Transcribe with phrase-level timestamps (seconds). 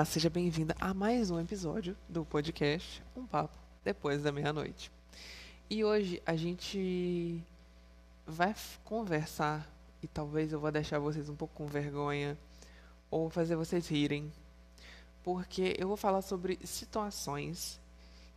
[0.00, 4.90] Olá, seja bem-vinda a mais um episódio do podcast Um Papo Depois da Meia-Noite.
[5.68, 7.44] E hoje a gente
[8.26, 9.70] vai conversar,
[10.02, 12.38] e talvez eu vou deixar vocês um pouco com vergonha,
[13.10, 14.32] ou fazer vocês rirem,
[15.22, 17.78] porque eu vou falar sobre situações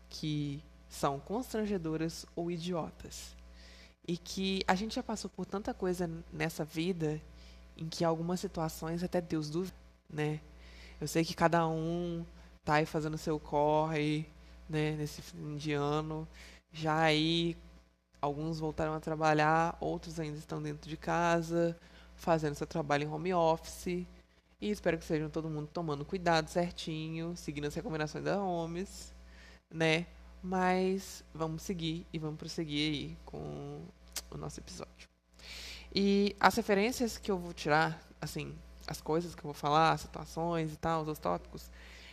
[0.10, 3.38] que são constrangedoras ou idiotas.
[4.06, 7.22] E que a gente já passou por tanta coisa nessa vida
[7.78, 9.78] em que algumas situações até Deus duvida,
[10.10, 10.42] né?
[11.04, 12.26] Eu sei que cada um
[12.64, 14.26] tá aí fazendo seu corre,
[14.70, 16.26] né, nesse fim de ano.
[16.72, 17.58] Já aí
[18.22, 21.78] alguns voltaram a trabalhar, outros ainda estão dentro de casa,
[22.16, 24.08] fazendo seu trabalho em home office.
[24.62, 29.14] E espero que sejam todo mundo tomando cuidado certinho, seguindo as recomendações da Homes,
[29.70, 30.08] né?
[30.42, 33.82] Mas vamos seguir e vamos prosseguir aí com
[34.32, 35.10] o nosso episódio.
[35.94, 38.56] E as referências que eu vou tirar, assim,
[38.88, 41.70] as coisas que eu vou falar, as situações e tal, os tópicos,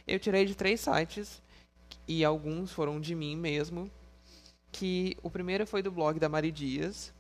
[0.06, 1.42] eu tirei de três sites
[2.06, 3.90] e alguns foram de mim mesmo.
[4.72, 7.12] Que o primeiro foi do blog da Mari Dias,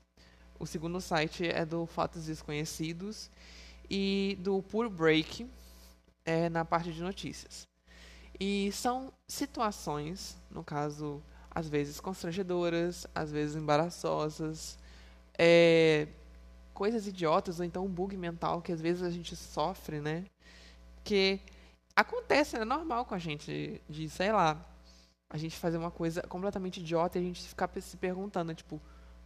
[0.58, 3.30] o segundo site é do Fatos Desconhecidos
[3.88, 5.50] e do Pure Break
[6.24, 7.66] é, na parte de notícias.
[8.38, 14.78] E são situações, no caso, às vezes constrangedoras, às vezes embaraçosas,
[15.36, 16.08] é,
[16.80, 20.24] coisas idiotas ou então um bug mental que às vezes a gente sofre, né?
[21.04, 21.38] Que
[21.94, 24.58] acontece, é normal com a gente de, sei lá,
[25.28, 28.80] a gente fazer uma coisa completamente idiota e a gente ficar se perguntando, tipo,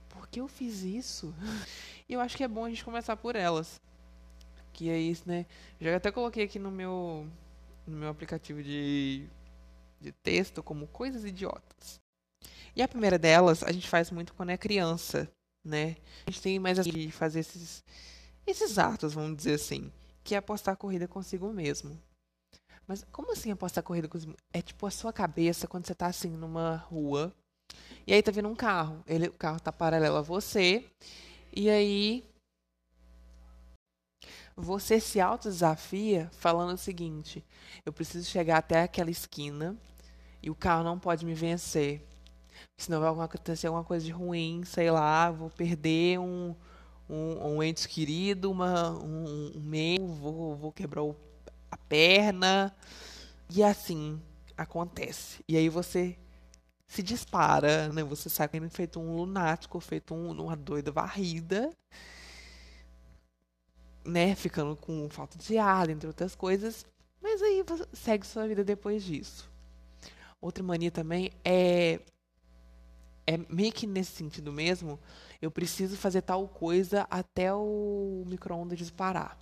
[0.08, 1.32] por que eu fiz isso?
[2.08, 3.80] E eu acho que é bom a gente começar por elas.
[4.72, 5.46] Que é isso, né?
[5.80, 7.26] Já até coloquei aqui no meu
[7.86, 9.28] no meu aplicativo de
[10.00, 12.00] de texto como coisas idiotas.
[12.74, 15.30] E a primeira delas a gente faz muito quando é criança,
[15.64, 15.96] né?
[16.26, 17.82] A gente tem mais de fazer esses,
[18.46, 19.90] esses atos, vamos dizer assim,
[20.22, 21.98] que é apostar a corrida consigo mesmo.
[22.86, 24.34] Mas como assim apostar a corrida consigo?
[24.52, 27.32] É tipo a sua cabeça quando você tá assim numa rua
[28.06, 30.84] e aí tá vindo um carro, ele, o carro tá paralelo a você
[31.50, 32.22] e aí
[34.56, 37.44] você se autodesafia falando o seguinte:
[37.84, 39.76] eu preciso chegar até aquela esquina
[40.42, 42.02] e o carro não pode me vencer.
[42.76, 46.54] Senão vai acontecer alguma coisa de ruim, sei lá, vou perder um,
[47.08, 51.16] um, um ente querido, uma, um, um vou, vou quebrar o,
[51.70, 52.74] a perna.
[53.50, 54.20] E assim
[54.56, 55.44] acontece.
[55.48, 56.16] E aí você
[56.86, 58.02] se dispara, né?
[58.04, 61.70] Você sai feito um lunático, feito um, uma doida varrida,
[64.04, 64.34] né?
[64.34, 66.86] Ficando com falta de ar, entre outras coisas.
[67.22, 69.50] Mas aí você segue sua vida depois disso.
[70.40, 72.00] Outra mania também é
[73.26, 74.98] é meio que nesse sentido mesmo,
[75.40, 79.38] eu preciso fazer tal coisa até o micro-ondas disparar.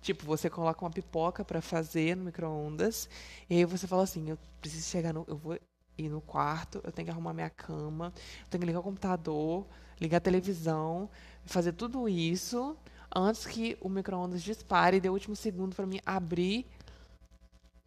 [0.00, 3.08] Tipo, você coloca uma pipoca para fazer no micro-ondas,
[3.50, 5.24] e aí você fala assim: eu preciso chegar no.
[5.26, 5.58] Eu vou
[5.98, 9.66] ir no quarto, eu tenho que arrumar minha cama, eu tenho que ligar o computador,
[10.00, 11.10] ligar a televisão,
[11.44, 12.76] fazer tudo isso
[13.14, 16.66] antes que o micro-ondas dispare e dê o último segundo para mim abrir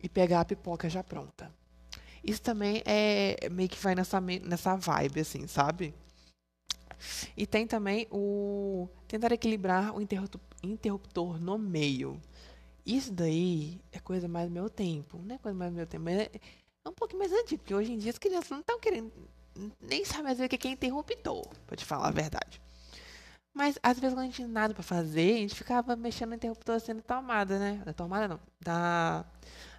[0.02, 1.52] e pegar a pipoca já pronta.
[2.24, 5.94] Isso também é meio que vai nessa, nessa vibe, assim, sabe?
[7.36, 12.22] E tem também o tentar equilibrar o interruptor no meio.
[12.86, 15.18] Isso daí é coisa mais do meu tempo.
[15.24, 16.30] Não é coisa mais do meu tempo, é,
[16.86, 19.12] é um pouco mais antigo, porque hoje em dia as crianças não estão querendo.
[19.80, 22.62] Nem sabem mais o que é interruptor, pra te falar a verdade.
[23.54, 26.36] Mas às vezes quando a gente tinha nada pra fazer, a gente ficava mexendo no
[26.36, 27.82] interruptor sendo tomada, né?
[27.86, 28.40] Da tomada não.
[28.62, 29.26] Da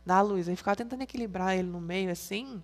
[0.05, 0.49] da luz.
[0.49, 2.63] Aí ficava tentando equilibrar ele no meio assim,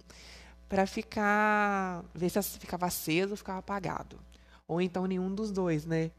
[0.68, 2.04] para ficar.
[2.14, 4.18] ver se ficava aceso ou ficava apagado.
[4.66, 6.10] Ou então nenhum dos dois, né?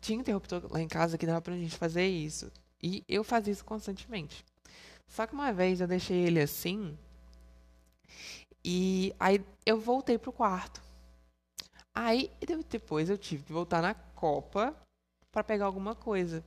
[0.00, 2.50] Tinha interruptor lá em casa que dava pra gente fazer isso.
[2.82, 4.44] E eu fazia isso constantemente.
[5.06, 6.96] Só que uma vez eu deixei ele assim.
[8.64, 10.82] E aí eu voltei pro quarto.
[11.94, 12.30] Aí
[12.68, 14.74] depois eu tive que voltar na copa
[15.32, 16.44] para pegar alguma coisa.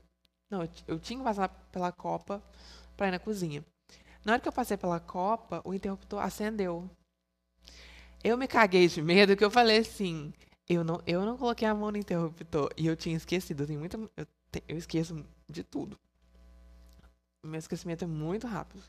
[0.49, 2.43] Não, eu tinha que passar pela copa
[2.95, 3.63] para ir na cozinha.
[4.23, 6.89] Na hora que eu passei pela copa, o interruptor acendeu.
[8.23, 10.31] Eu me caguei de medo que eu falei assim,
[10.69, 13.63] eu não, eu não coloquei a mão no interruptor e eu tinha esquecido.
[13.63, 15.99] Eu, tenho muita, eu, te, eu esqueço de tudo.
[17.43, 18.83] Meu esquecimento é muito rápido.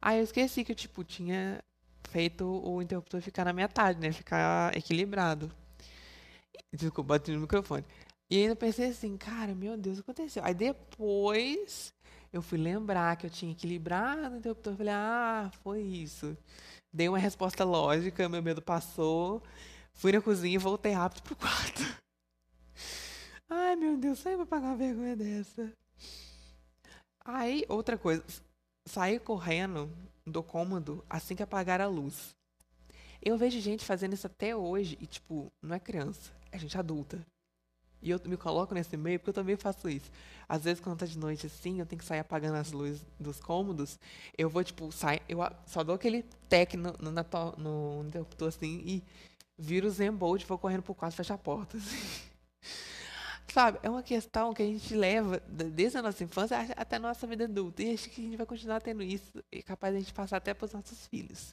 [0.00, 1.62] Aí eu esqueci que eu, tipo, tinha
[2.10, 4.12] feito o interruptor ficar na metade, né?
[4.12, 5.50] Ficar equilibrado.
[6.72, 7.84] Desculpa, bati no microfone.
[8.30, 10.44] E ainda pensei assim, cara, meu Deus, o que aconteceu?
[10.44, 11.92] Aí depois
[12.32, 14.76] eu fui lembrar que eu tinha equilibrado o interruptor.
[14.76, 16.36] Falei, ah, foi isso.
[16.92, 19.42] Dei uma resposta lógica, meu medo passou.
[19.92, 21.82] Fui na cozinha e voltei rápido pro quarto.
[23.48, 25.72] Ai, meu Deus, sai pra pagar uma vergonha dessa.
[27.24, 28.24] Aí, outra coisa.
[28.86, 29.90] sair correndo
[30.26, 32.34] do cômodo assim que apagar a luz.
[33.22, 37.24] Eu vejo gente fazendo isso até hoje e, tipo, não é criança, é gente adulta.
[38.02, 40.10] E eu me coloco nesse meio porque eu também faço isso.
[40.48, 43.38] Às vezes, quando tá de noite assim, eu tenho que sair apagando as luzes dos
[43.40, 43.98] cômodos.
[44.36, 48.48] Eu vou, tipo, sair, eu só dou aquele tec no, no, na to, no interruptor
[48.48, 49.04] assim e
[49.58, 51.76] viro o e vou correndo pro quarto e fecho a porta.
[51.78, 52.30] Assim.
[53.52, 53.80] Sabe?
[53.82, 57.44] É uma questão que a gente leva desde a nossa infância até a nossa vida
[57.44, 57.82] adulta.
[57.82, 60.36] E acho que a gente vai continuar tendo isso e capaz de a gente passar
[60.36, 61.52] até para os nossos filhos.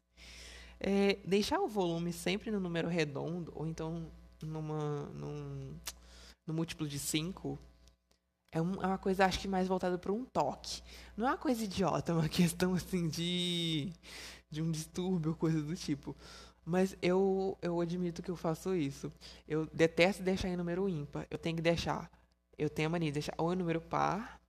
[0.80, 4.12] É, deixar o volume sempre no número redondo, ou então
[4.44, 5.76] numa, num,
[6.48, 7.60] no múltiplo de 5,
[8.52, 10.82] é, um, é, uma coisa, acho que mais voltada para um toque.
[11.16, 13.92] Não é uma coisa idiota, é uma questão assim de,
[14.50, 16.16] de um distúrbio, coisa do tipo.
[16.66, 19.12] Mas eu, eu admito que eu faço isso.
[19.48, 21.26] Eu detesto deixar em número ímpar.
[21.32, 22.12] Eu tenho que deixar.
[22.58, 24.42] Eu tenho a mania de deixar ou em número par.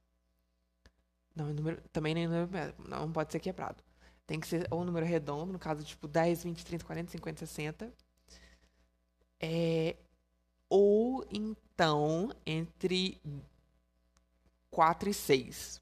[1.34, 2.74] Não, em número, também nem número.
[2.88, 3.84] Não pode ser quebrado.
[4.26, 7.94] Tem que ser ou número redondo, no caso, tipo 10, 20, 30, 40, 50, 60.
[9.40, 9.96] É,
[10.68, 11.24] ou
[11.78, 13.20] então entre
[14.68, 15.80] 4 e 6.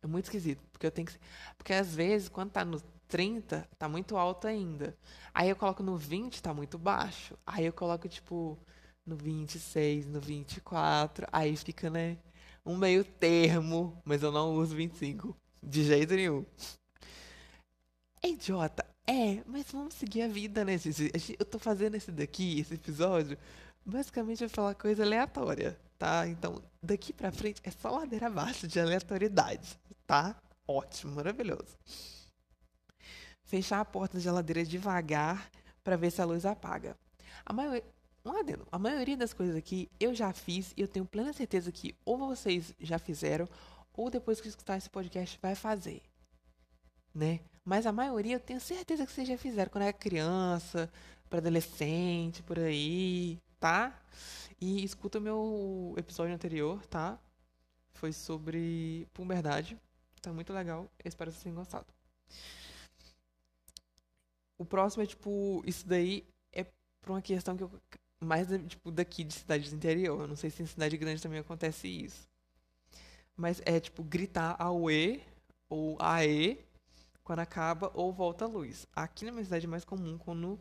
[0.00, 1.18] É muito esquisito, porque eu tenho que.
[1.58, 4.96] Porque às vezes, quando tá no 30, tá muito alto ainda.
[5.34, 7.36] Aí eu coloco no 20, tá muito baixo.
[7.44, 8.56] Aí eu coloco, tipo,
[9.04, 11.26] no 26, no 24.
[11.32, 12.16] Aí fica, né?
[12.64, 15.36] Um meio termo, mas eu não uso 25.
[15.60, 16.46] De jeito nenhum.
[18.22, 18.84] É idiota?
[19.06, 21.10] É, mas vamos seguir a vida, né, gente?
[21.38, 23.36] Eu tô fazendo esse daqui, esse episódio,
[23.84, 26.26] basicamente eu falar coisa aleatória, tá?
[26.26, 30.36] Então, daqui pra frente é só ladeira abaixo de aleatoriedade, tá?
[30.66, 31.76] Ótimo, maravilhoso
[33.54, 35.48] fechar a porta da geladeira devagar
[35.82, 36.96] para ver se a luz apaga.
[37.44, 37.84] A maioria,
[38.24, 41.70] um adendo, a maioria das coisas aqui eu já fiz e eu tenho plena certeza
[41.70, 43.48] que ou vocês já fizeram
[43.92, 46.02] ou depois que escutar esse podcast vai fazer,
[47.14, 47.40] né?
[47.64, 50.90] Mas a maioria eu tenho certeza que vocês já fizeram quando era criança,
[51.30, 53.98] para adolescente, por aí, tá?
[54.60, 57.18] E escuta meu episódio anterior, tá?
[57.94, 59.80] Foi sobre puberdade.
[60.20, 60.86] Tá muito legal.
[61.02, 61.86] Eu espero que vocês tenham gostado.
[64.58, 66.64] O próximo é, tipo, isso daí é
[67.00, 67.70] por uma questão que eu.
[68.20, 70.20] Mais, tipo, daqui de cidades do interior.
[70.20, 72.28] Eu não sei se em cidade grande também acontece isso.
[73.34, 74.58] Mas é, tipo, gritar
[74.90, 75.22] E
[75.70, 76.62] ou AE
[77.22, 78.86] quando acaba ou volta a luz.
[78.94, 80.60] Aqui na minha cidade é mais comum quando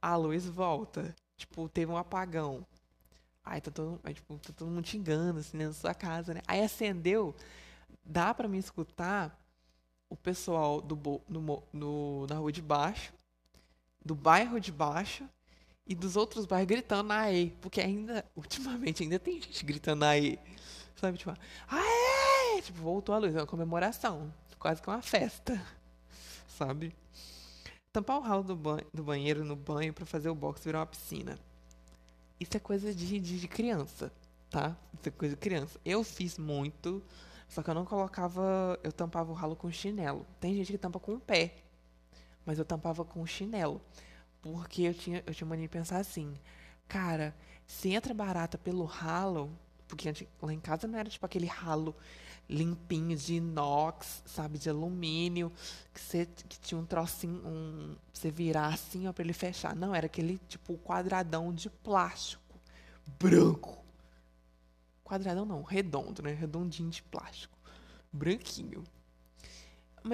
[0.00, 1.12] a luz volta.
[1.36, 2.66] Tipo, teve um apagão.
[3.44, 6.40] Aí tá todo, aí, tipo, tá todo mundo xingando, assim, na sua casa, né?
[6.46, 7.34] Aí acendeu,
[8.04, 9.38] dá para me escutar
[10.08, 13.12] o pessoal do, no, no, na rua de baixo
[14.06, 15.28] do bairro de baixo
[15.84, 20.38] e dos outros bairros gritando aê, porque ainda, ultimamente, ainda tem gente gritando aê,
[20.94, 21.34] sabe, tipo,
[21.68, 25.60] aê, tipo, voltou a luz, é uma comemoração, quase que uma festa,
[26.46, 26.94] sabe.
[27.96, 30.86] Tampar o ralo do, banho, do banheiro no banho para fazer o box virar uma
[30.86, 31.38] piscina.
[32.38, 34.12] Isso é coisa de, de, de criança,
[34.50, 34.76] tá?
[34.92, 35.80] Isso é coisa de criança.
[35.82, 37.02] Eu fiz muito,
[37.48, 40.26] só que eu não colocava, eu tampava o ralo com chinelo.
[40.38, 41.54] Tem gente que tampa com o pé
[42.44, 43.80] mas eu tampava com chinelo.
[44.42, 46.38] Porque eu tinha, eu tinha mania de pensar assim,
[46.86, 47.34] cara,
[47.66, 49.50] se entra barata pelo ralo,
[49.88, 51.96] porque lá em casa não era tipo aquele ralo
[52.48, 55.52] limpinho de inox, sabe, de alumínio,
[55.92, 59.74] que, você, que tinha um trocinho, um, você virar assim, ó, pra ele fechar.
[59.74, 62.60] Não, era aquele tipo quadradão de plástico,
[63.18, 63.84] branco.
[65.04, 66.32] Quadradão não, redondo, né?
[66.32, 67.56] Redondinho de plástico,
[68.12, 68.84] branquinho.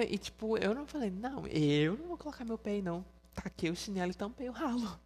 [0.09, 3.05] E tipo, eu não falei, não, eu não vou colocar meu pé aí não.
[3.33, 4.99] Taquei o chinelo e tampei o ralo.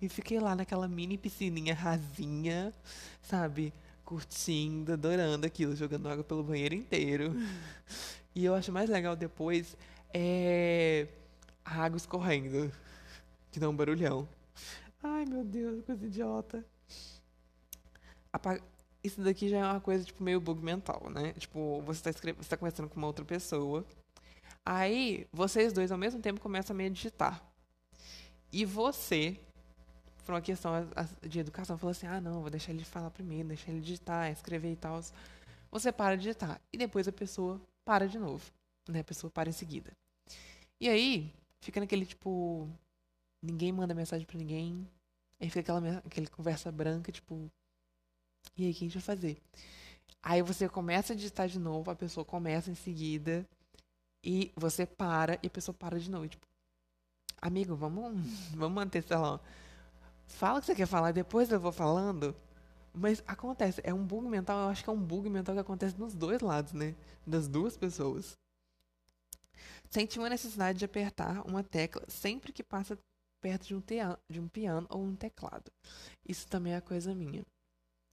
[0.00, 2.74] E fiquei lá naquela mini piscininha rasinha,
[3.22, 3.72] sabe?
[4.04, 7.34] Curtindo, adorando aquilo, jogando água pelo banheiro inteiro.
[8.34, 9.76] E eu acho mais legal depois
[10.12, 11.06] é
[11.64, 12.70] a água escorrendo,
[13.50, 14.28] que dá um barulhão.
[15.02, 16.64] Ai, meu Deus, coisa idiota.
[19.02, 21.32] Isso daqui já é uma coisa, tipo, meio bug mental, né?
[21.34, 22.42] Tipo, você tá, escreve...
[22.42, 23.86] você tá conversando com uma outra pessoa
[24.66, 27.54] Aí, vocês dois ao mesmo tempo começam a meditar.
[28.50, 29.38] E você,
[30.24, 30.72] por uma questão
[31.22, 34.72] de educação, falou assim: ah, não, vou deixar ele falar primeiro, deixar ele digitar, escrever
[34.72, 35.00] e tal.
[35.70, 36.60] Você para de digitar.
[36.72, 38.50] E depois a pessoa para de novo.
[38.88, 39.00] Né?
[39.00, 39.92] A pessoa para em seguida.
[40.80, 42.68] E aí, fica naquele tipo.
[43.42, 44.88] Ninguém manda mensagem para ninguém.
[45.40, 47.50] Aí fica aquela, aquela conversa branca, tipo.
[48.56, 49.38] E aí, o que a gente vai fazer?
[50.22, 53.46] Aí você começa a digitar de novo, a pessoa começa em seguida.
[54.22, 56.26] E você para e a pessoa para de novo.
[56.28, 56.46] Tipo,
[57.42, 58.14] amigo, vamos,
[58.54, 59.38] vamos manter, sei lá.
[60.26, 62.34] Fala o que você quer falar, depois eu vou falando.
[62.92, 65.98] Mas acontece, é um bug mental, eu acho que é um bug mental que acontece
[65.98, 66.94] nos dois lados, né?
[67.26, 68.34] Das duas pessoas.
[69.90, 72.98] senti uma necessidade de apertar uma tecla sempre que passa
[73.42, 73.82] perto de um,
[74.30, 75.70] de um piano ou um teclado.
[76.26, 77.44] Isso também é coisa minha.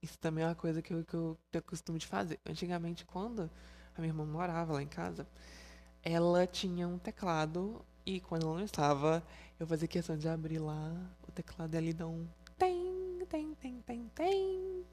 [0.03, 2.39] Isso também é uma coisa que eu, que eu tenho costume de fazer.
[2.45, 3.49] Antigamente, quando
[3.95, 5.27] a minha irmã morava lá em casa,
[6.03, 9.23] ela tinha um teclado e quando ela não estava,
[9.59, 10.91] eu fazia questão de abrir lá
[11.31, 14.85] o teclado ali dá um tem, tem, tem, tem, tem,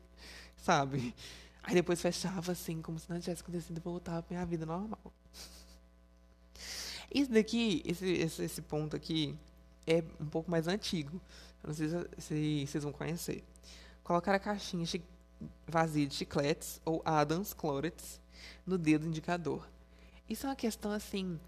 [0.57, 1.15] sabe?
[1.63, 5.13] Aí depois fechava assim, como se nada tivesse acontecido voltava pra minha vida normal.
[7.13, 9.37] Isso daqui, esse, esse, esse ponto aqui,
[9.87, 11.21] é um pouco mais antigo.
[11.63, 13.45] Não sei se, se vocês vão conhecer.
[14.03, 14.87] Colocar a caixinha
[15.67, 18.21] vazia de chicletes ou Adams Clorets
[18.67, 19.69] no dedo indicador.
[20.29, 21.39] Isso é uma questão assim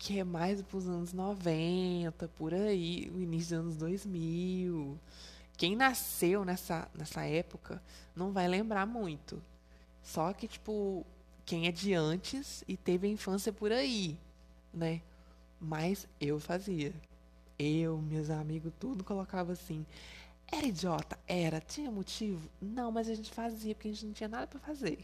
[0.00, 4.98] que é mais para os anos 90, por aí, o início dos anos 2000.
[5.58, 7.82] Quem nasceu nessa, nessa época
[8.16, 9.42] não vai lembrar muito.
[10.02, 11.04] Só que, tipo,
[11.44, 14.16] quem é de antes e teve a infância por aí,
[14.72, 15.02] né?
[15.60, 16.94] Mas eu fazia.
[17.58, 19.84] Eu, meus amigos, tudo colocava assim.
[20.50, 21.18] Era idiota?
[21.28, 21.60] Era.
[21.60, 22.48] Tinha motivo?
[22.58, 24.98] Não, mas a gente fazia porque a gente não tinha nada para fazer.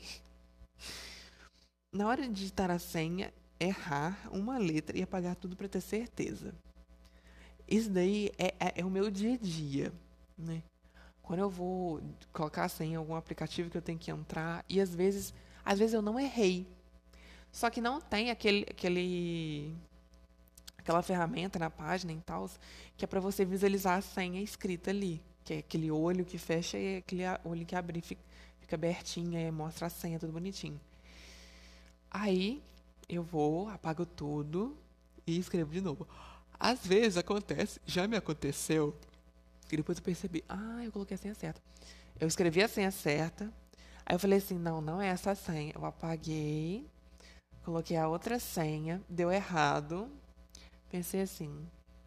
[1.93, 6.55] Na hora de digitar a senha, errar uma letra e apagar tudo para ter certeza.
[7.69, 9.93] Isso daí é, é, é, o meu dia a dia,
[10.39, 10.63] né?
[11.23, 12.01] Quando eu vou
[12.33, 15.35] colocar a senha em algum aplicativo que eu tenho que entrar e às vezes,
[15.65, 16.67] às vezes eu não errei.
[17.51, 19.75] Só que não tem aquele, aquele
[20.79, 22.49] aquela ferramenta na página e tal,
[22.97, 26.79] que é para você visualizar a senha escrita ali, que é aquele olho que fecha
[26.79, 28.23] e aquele olho que abre fica,
[28.61, 30.81] fica abertinho e mostra a senha tudo bonitinho.
[32.09, 32.63] Aí
[33.09, 34.77] eu vou, apago tudo
[35.27, 36.07] e escrevo de novo.
[36.59, 38.95] Às vezes acontece, já me aconteceu,
[39.71, 41.61] e depois eu percebi, ah, eu coloquei a senha certa.
[42.19, 43.53] Eu escrevi a senha certa,
[44.05, 45.73] aí eu falei assim, não, não é essa senha.
[45.75, 46.87] Eu apaguei,
[47.65, 50.09] coloquei a outra senha, deu errado.
[50.91, 51.53] Pensei assim,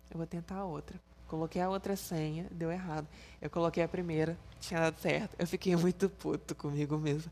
[0.09, 0.99] eu vou tentar a outra.
[1.27, 3.07] Coloquei a outra senha, deu errado.
[3.39, 5.35] Eu coloquei a primeira, tinha dado certo.
[5.37, 7.31] Eu fiquei muito puto comigo mesmo.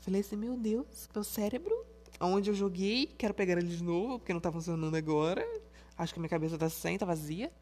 [0.00, 1.74] Falei assim, meu Deus, meu cérebro
[2.20, 5.44] onde eu joguei, quero pegar ele de novo, porque não tá funcionando agora.
[5.96, 7.52] Acho que minha cabeça tá sem, tá vazia.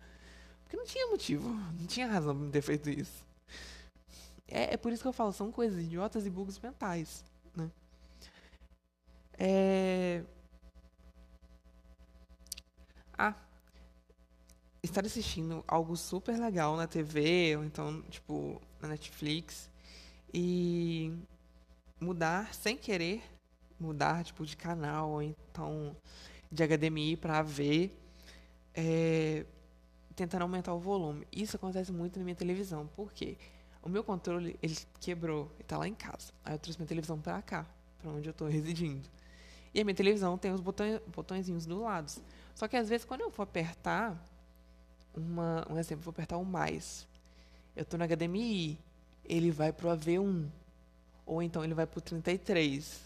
[0.63, 3.25] Porque não tinha motivo, não tinha razão pra me ter feito isso.
[4.49, 7.71] É, é por isso que eu falo, são coisas idiotas e bugs mentais, né?
[9.39, 10.23] É...
[13.19, 13.35] Ah,
[14.83, 19.71] estar assistindo algo super legal na TV, ou então, tipo, na Netflix,
[20.33, 21.13] e
[22.01, 23.23] mudar sem querer
[23.79, 25.97] mudar tipo de canal ou então
[26.51, 27.97] de HDMI para ver
[28.75, 29.45] é,
[30.15, 31.27] tentando aumentar o volume.
[31.33, 33.37] Isso acontece muito na minha televisão, porque
[33.83, 36.33] o meu controle ele quebrou e está lá em casa.
[36.45, 37.67] Aí eu trouxe minha televisão para cá,
[37.99, 39.09] para onde eu estou residindo.
[39.75, 42.11] E a minha televisão tem os botões, botõezinhos do lado.
[42.55, 44.17] Só que às vezes quando eu for apertar
[45.15, 47.07] uma, um exemplo, vou apertar o mais.
[47.75, 48.79] Eu estou no HDMI,
[49.25, 50.49] ele vai pro AV1
[51.27, 53.06] ou então ele vai pro 33.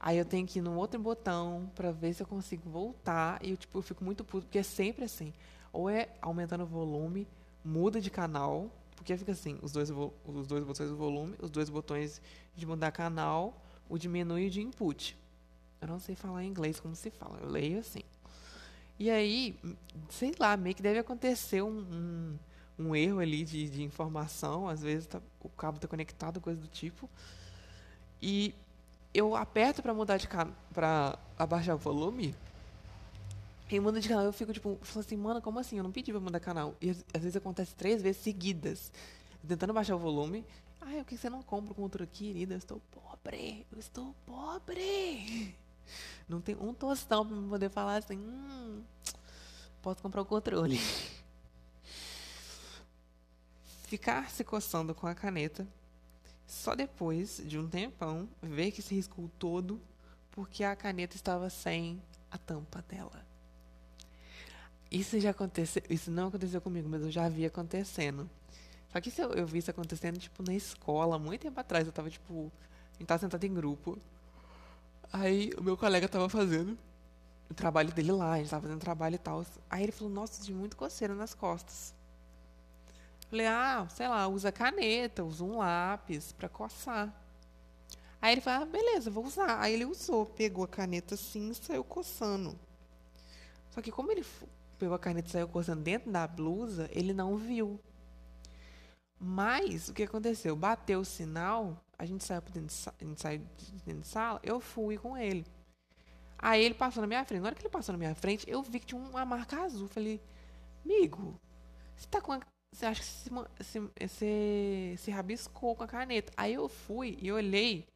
[0.00, 3.38] Aí eu tenho que ir num outro botão para ver se eu consigo voltar.
[3.44, 5.30] E eu, tipo, eu fico muito puto, porque é sempre assim.
[5.70, 7.28] Ou é aumentando o volume,
[7.62, 11.68] muda de canal, porque fica assim, os dois, os dois botões do volume, os dois
[11.68, 12.20] botões
[12.56, 15.16] de mudar canal, o de menu e o de input.
[15.82, 18.02] Eu não sei falar em inglês como se fala, eu leio assim.
[18.98, 19.58] E aí,
[20.08, 22.38] sei lá, meio que deve acontecer um, um,
[22.78, 26.68] um erro ali de, de informação, às vezes tá, o cabo está conectado, coisa do
[26.68, 27.08] tipo.
[28.20, 28.54] E
[29.12, 32.34] eu aperto para mudar de canal, para abaixar o volume,
[33.70, 35.78] e muda de canal, eu fico tipo, falo assim, mano, como assim?
[35.78, 36.74] Eu não pedi pra mudar canal.
[36.82, 38.90] E às vezes acontece três vezes seguidas,
[39.46, 40.44] tentando baixar o volume.
[40.80, 42.54] Ai, o que você não compra com outro querida?
[42.54, 45.54] Eu estou pobre, eu estou pobre.
[46.28, 48.80] Não tem um tostão pra poder falar assim, hum,
[49.82, 50.78] posso comprar o controle.
[53.88, 55.66] Ficar se coçando com a caneta
[56.50, 59.80] só depois de um tempão, ver que se riscou todo
[60.32, 63.24] porque a caneta estava sem a tampa dela.
[64.90, 68.28] Isso já aconteceu, isso não aconteceu comigo, mas eu já vi acontecendo.
[68.92, 71.92] Só que isso eu, eu vi isso acontecendo tipo na escola, muito tempo atrás, eu
[71.92, 72.50] tava tipo,
[73.06, 73.96] tava sentado em grupo.
[75.12, 76.76] Aí o meu colega tava fazendo
[77.48, 79.46] o trabalho dele lá, a gente tava fazendo trabalho e tal.
[79.68, 81.94] Aí ele falou: "Nossa, de muito coceira nas costas".
[83.30, 87.14] Falei, ah, sei lá, usa caneta, usa um lápis para coçar.
[88.20, 89.60] Aí ele falou, ah, beleza, vou usar.
[89.60, 92.58] Aí ele usou, pegou a caneta assim e saiu coçando.
[93.70, 94.26] Só que como ele
[94.78, 97.78] pegou a caneta e saiu coçando dentro da blusa, ele não viu.
[99.18, 100.56] Mas o que aconteceu?
[100.56, 104.58] Bateu o sinal, a gente saiu dentro de, a gente de dentro de sala, eu
[104.58, 105.46] fui com ele.
[106.36, 107.40] Aí ele passou na minha frente.
[107.40, 109.86] Na hora que ele passou na minha frente, eu vi que tinha uma marca azul.
[109.88, 110.20] Falei,
[110.84, 111.38] amigo,
[111.94, 112.40] você tá com a...
[112.72, 116.32] Você acha que se, se, se, se rabiscou com a caneta?
[116.36, 117.86] Aí eu fui e olhei,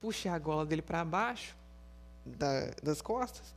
[0.00, 1.56] puxei a gola dele para baixo
[2.24, 3.54] da, das costas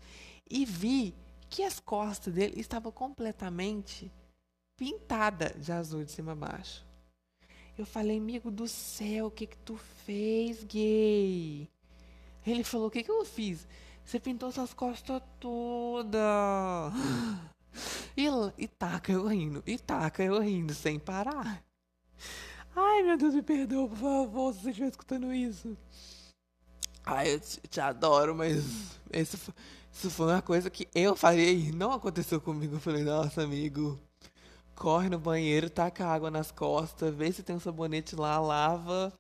[0.50, 1.14] e vi
[1.50, 4.12] que as costas dele estavam completamente
[4.78, 6.86] pintada de azul de cima a baixo.
[7.78, 11.70] Eu falei, amigo do céu, o que que tu fez, gay?
[12.46, 13.68] Ele falou, o que que eu fiz?
[14.04, 16.20] Você pintou suas costas todas.
[18.16, 18.28] E,
[18.58, 21.64] e taca eu rindo, e taca eu rindo, sem parar.
[22.76, 25.78] Ai, meu Deus, me perdoa, por favor, se você estiver escutando isso.
[27.06, 29.54] Ai, eu te, te adoro, mas isso,
[29.92, 32.76] isso foi uma coisa que eu faria e não aconteceu comigo.
[32.76, 34.00] Eu falei, nossa, amigo,
[34.76, 39.12] corre no banheiro, taca água nas costas, vê se tem um sabonete lá, lava,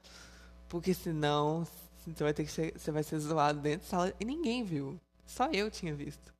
[0.69, 1.67] porque senão
[2.05, 4.99] você vai ter que você vai ser zoado dentro da sala e ninguém viu.
[5.25, 6.33] Só eu tinha visto.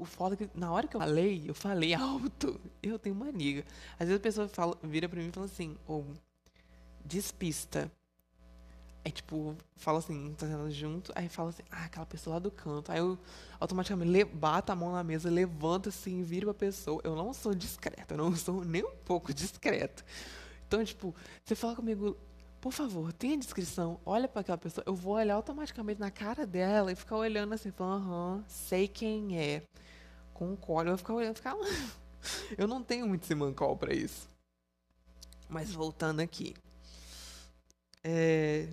[0.00, 2.58] O foda é que na hora que eu falei, eu falei alto.
[2.82, 3.66] Eu tenho mania.
[3.98, 6.06] Às vezes a pessoa fala, vira pra mim e fala assim, ou
[7.04, 7.92] despista.
[9.04, 12.90] Aí, tipo, fala assim, tá junto, aí fala assim, ah, aquela pessoa lá do canto.
[12.90, 13.18] Aí eu
[13.58, 17.00] automaticamente bato a mão na mesa, levanto assim, viro pra pessoa.
[17.04, 20.02] Eu não sou discreta, eu não sou nem um pouco discreta.
[20.66, 21.14] Então, tipo,
[21.44, 22.16] você fala comigo,
[22.58, 26.90] por favor, tenha descrição, olha para aquela pessoa, eu vou olhar automaticamente na cara dela
[26.90, 29.62] e ficar olhando assim, falando, aham, sei quem é
[30.40, 31.54] com o colo, eu ficar olhando, ficar
[32.56, 34.26] Eu não tenho muito simancol para isso.
[35.50, 36.54] Mas voltando aqui.
[38.02, 38.66] É...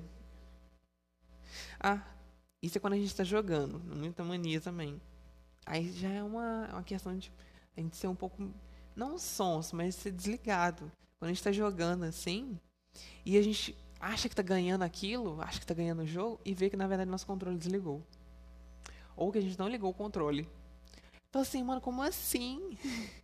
[1.78, 2.02] Ah,
[2.64, 3.80] isso é quando a gente está jogando.
[3.80, 5.02] Muita mania também.
[5.66, 7.30] Aí já é uma, uma questão de
[7.76, 8.50] a gente ser um pouco.
[8.96, 10.90] Não sonso, mas ser desligado.
[11.20, 12.58] Quando a gente está jogando assim,
[13.26, 16.54] e a gente acha que está ganhando aquilo, acha que está ganhando o jogo, e
[16.54, 18.02] vê que na verdade nosso controle desligou.
[19.18, 20.48] Ou que a gente não ligou o controle.
[21.30, 22.78] Então assim, mano, como assim?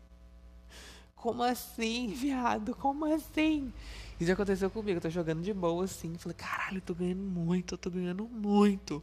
[1.15, 2.75] Como assim, viado?
[2.75, 3.71] Como assim?
[4.19, 4.97] Isso já aconteceu comigo.
[4.97, 6.15] Eu tô jogando de boa assim.
[6.17, 9.01] Falei, caralho, eu tô ganhando muito, eu tô ganhando muito.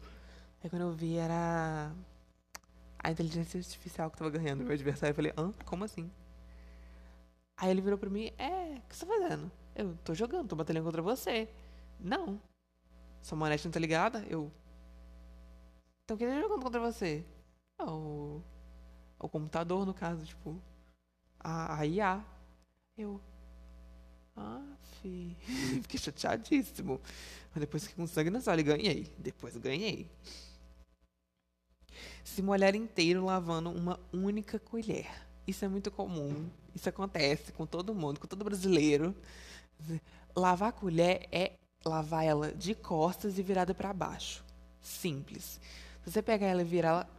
[0.63, 1.93] Aí quando eu vi era
[3.03, 5.13] a inteligência artificial que tava ganhando meu adversário.
[5.13, 5.53] Eu falei, hã?
[5.65, 6.11] Como assim?
[7.57, 9.51] Aí ele virou pra mim, é, o que você tá fazendo?
[9.75, 11.49] Eu tô jogando, tô batalhando contra você.
[11.99, 12.41] Não.
[13.23, 14.25] Sua manete não tá ligada?
[14.29, 14.51] Eu.
[16.05, 17.25] Então quem tá jogando contra você?
[17.79, 18.41] Oh,
[19.21, 20.61] o computador, no caso, tipo,
[21.39, 22.25] a, a IA.
[22.97, 23.21] Eu.
[24.37, 24.63] Ah,
[25.01, 25.37] fi.
[25.83, 27.01] Fiquei chateadíssimo.
[27.53, 29.13] Mas depois que com sangue na sala, ganhei.
[29.19, 30.11] Depois ganhei.
[32.25, 35.11] Se molhar inteiro lavando uma única colher.
[35.47, 36.49] Isso é muito comum.
[36.75, 39.15] Isso acontece com todo mundo, com todo brasileiro.
[40.35, 41.53] Lavar a colher é
[41.85, 44.45] lavar ela de costas e virada para baixo.
[44.81, 45.61] Simples.
[46.05, 47.11] Se você pegar ela e virar ela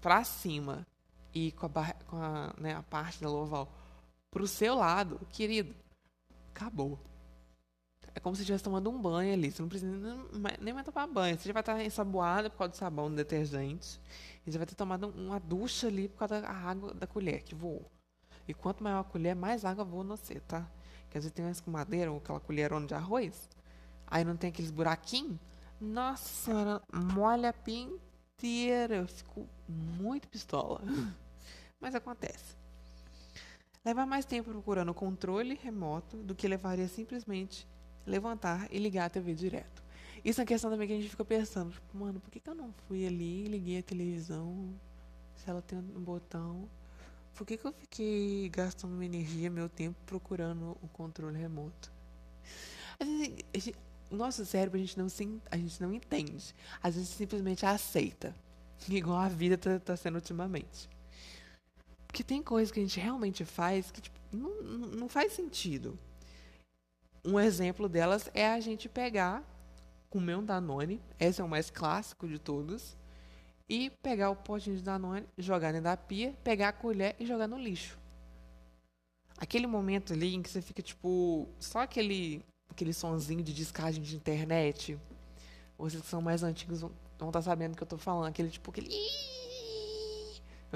[0.00, 0.86] para cima
[1.36, 3.70] e com a, com a, né, a parte da oval
[4.30, 5.74] pro seu lado, querido,
[6.54, 6.98] acabou.
[8.14, 9.50] É como se estivesse tomando um banho ali.
[9.50, 9.94] Você não precisa
[10.58, 11.38] nem mais tomar banho.
[11.38, 14.00] Você já vai estar ensaboada por causa do sabão, do detergente.
[14.46, 17.54] E já vai ter tomado uma ducha ali por causa da água da colher que
[17.54, 17.84] voou.
[18.48, 20.66] E quanto maior a colher, mais água voa no você, tá?
[21.10, 23.50] Quer dizer, tem uma escumadeira ou aquela colherona de arroz.
[24.06, 25.38] Aí não tem aqueles buraquinhos.
[25.78, 27.82] Nossa senhora, molha a pia
[28.38, 28.96] inteira.
[28.96, 30.80] Eu fico muito pistola.
[31.80, 32.56] Mas acontece.
[33.84, 37.66] Levar mais tempo procurando controle remoto do que levaria simplesmente
[38.04, 39.82] levantar e ligar a TV direto.
[40.24, 42.48] Isso é uma questão também que a gente fica pensando, tipo, mano, por que, que
[42.48, 44.74] eu não fui ali e liguei a televisão
[45.36, 46.68] se ela tem um botão?
[47.34, 51.92] Por que, que eu fiquei gastando minha energia, meu tempo procurando o controle remoto?
[53.54, 53.72] Assim,
[54.10, 56.54] o nosso cérebro a gente não se, a gente não entende.
[56.82, 58.34] Às vezes simplesmente aceita,
[58.88, 60.88] igual a vida está tá sendo ultimamente.
[62.16, 65.98] Porque tem coisas que a gente realmente faz que tipo, não, não faz sentido.
[67.22, 69.44] Um exemplo delas é a gente pegar,
[70.08, 72.96] comer um Danone, esse é o mais clássico de todos,
[73.68, 77.46] e pegar o potinho de Danone, jogar dentro da pia, pegar a colher e jogar
[77.46, 77.98] no lixo.
[79.36, 84.16] Aquele momento ali em que você fica tipo, só aquele aquele sonzinho de descagem de
[84.16, 84.98] internet.
[85.76, 88.48] Vocês que são mais antigos vão estar tá sabendo do que eu estou falando, aquele
[88.48, 88.88] tipo aquele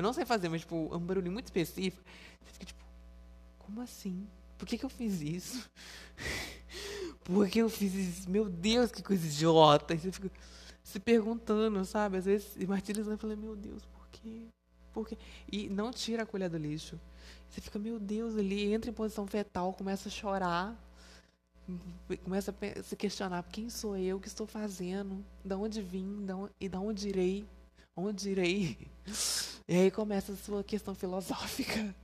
[0.01, 2.03] eu não sei fazer, mas, tipo, é um barulho muito específico.
[2.45, 2.85] Você fica, tipo,
[3.59, 4.27] como assim?
[4.59, 5.71] Por que, que eu fiz isso?
[7.25, 8.31] Por que eu fiz isso?
[8.31, 9.95] Meu Deus, que coisa idiota.
[9.95, 10.31] E você fica
[10.83, 12.17] se perguntando, sabe?
[12.17, 14.49] Às vezes, martirizando, eu falei, meu Deus, por quê?
[14.93, 15.17] Por quê?
[15.51, 16.99] E não tira a colher do lixo.
[17.49, 20.77] Você fica, meu Deus, ali, entra em posição fetal, começa a chorar.
[22.25, 26.33] começa a se questionar quem sou eu, o que estou fazendo, de onde vim de
[26.33, 27.47] onde, e de onde irei,
[28.05, 28.77] onde irei.
[29.69, 31.95] E aí começa a sua questão filosófica.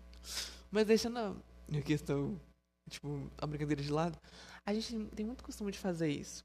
[0.71, 2.41] Mas deixando a questão,
[2.89, 4.19] tipo, a brincadeira de lado,
[4.65, 6.45] a gente tem muito costume de fazer isso.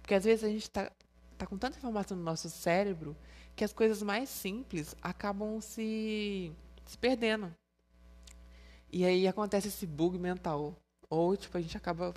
[0.00, 0.90] Porque às vezes a gente está
[1.36, 3.16] tá com tanta informação no nosso cérebro
[3.54, 6.52] que as coisas mais simples acabam se,
[6.86, 7.54] se perdendo.
[8.90, 10.74] E aí acontece esse bug mental.
[11.10, 12.14] Ou, tipo, a gente acaba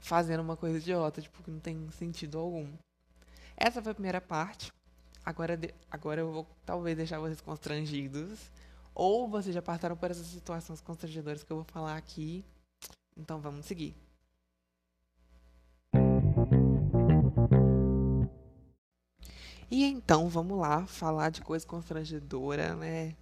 [0.00, 2.68] fazendo uma coisa idiota, tipo, que não tem sentido algum.
[3.56, 4.72] Essa foi a primeira parte.
[5.30, 5.56] Agora,
[5.88, 8.50] agora eu vou talvez deixar vocês constrangidos.
[8.92, 12.44] Ou vocês já passaram por essas situações constrangedoras que eu vou falar aqui.
[13.16, 13.94] Então vamos seguir.
[19.70, 23.14] E então vamos lá falar de coisa constrangedora, né?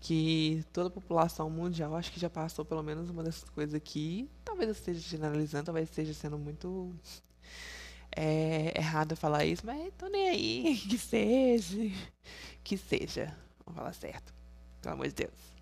[0.00, 4.28] Que toda a população mundial acho que já passou pelo menos uma dessas coisas aqui.
[4.44, 6.94] Talvez eu esteja generalizando, talvez esteja sendo muito
[8.16, 10.76] é, errado falar isso, mas tô nem aí.
[10.88, 11.78] Que seja.
[12.62, 13.36] Que seja.
[13.64, 14.32] Vamos falar certo.
[14.80, 15.52] Pelo amor de Deus.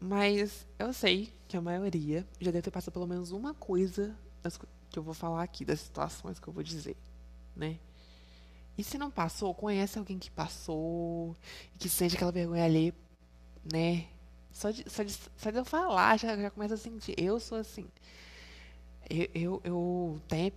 [0.00, 4.58] Mas eu sei que a maioria já deve ter passado pelo menos uma coisa das,
[4.90, 6.96] que eu vou falar aqui, das situações que eu vou dizer,
[7.54, 7.78] né?
[8.76, 11.36] E se não passou, conhece alguém que passou,
[11.78, 12.92] que sente aquela vergonha ali,
[13.72, 14.06] né?
[14.50, 17.14] Só de, só de, só de eu falar, já, já começa a sentir.
[17.18, 17.86] Eu sou assim.
[19.08, 20.52] Eu, eu, eu tenho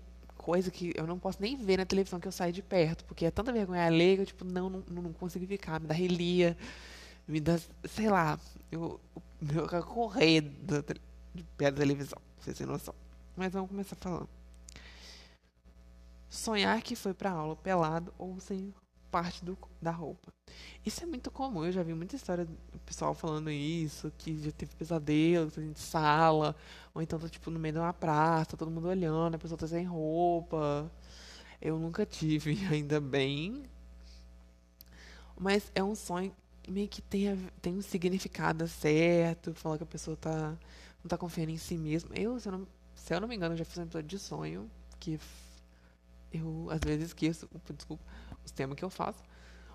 [0.45, 3.25] coisa que eu não posso nem ver na televisão que eu saio de perto, porque
[3.25, 5.79] é tanta vergonha alheia que eu, tipo, não, não, não consigo ficar.
[5.79, 6.55] Me dá relia,
[7.27, 8.39] me dá, sei lá,
[8.71, 8.99] eu,
[9.41, 12.93] eu, eu correr de perto da televisão, vocês terem noção.
[13.35, 14.29] Mas vamos começar falando.
[16.29, 18.71] Sonhar que foi pra aula pelado ou sem
[19.15, 20.33] parte do, da roupa.
[20.85, 24.51] Isso é muito comum, eu já vi muita história do pessoal falando isso, que já
[24.51, 26.53] teve pesadelo, tá de sala,
[26.93, 29.67] ou então tá tipo no meio de uma praça, todo mundo olhando, a pessoa tá
[29.67, 30.91] sem roupa.
[31.61, 33.63] Eu nunca tive, ainda bem.
[35.39, 36.35] Mas é um sonho
[36.67, 40.57] meio que tem, tem um significado certo, falar que a pessoa tá,
[41.01, 42.13] não tá confiando em si mesma.
[42.15, 44.69] Eu, se eu não, se eu não me engano, já fiz um episódio de sonho,
[44.99, 45.17] que
[46.31, 48.03] eu às vezes esqueço, desculpa,
[48.43, 49.23] os temas que eu faço.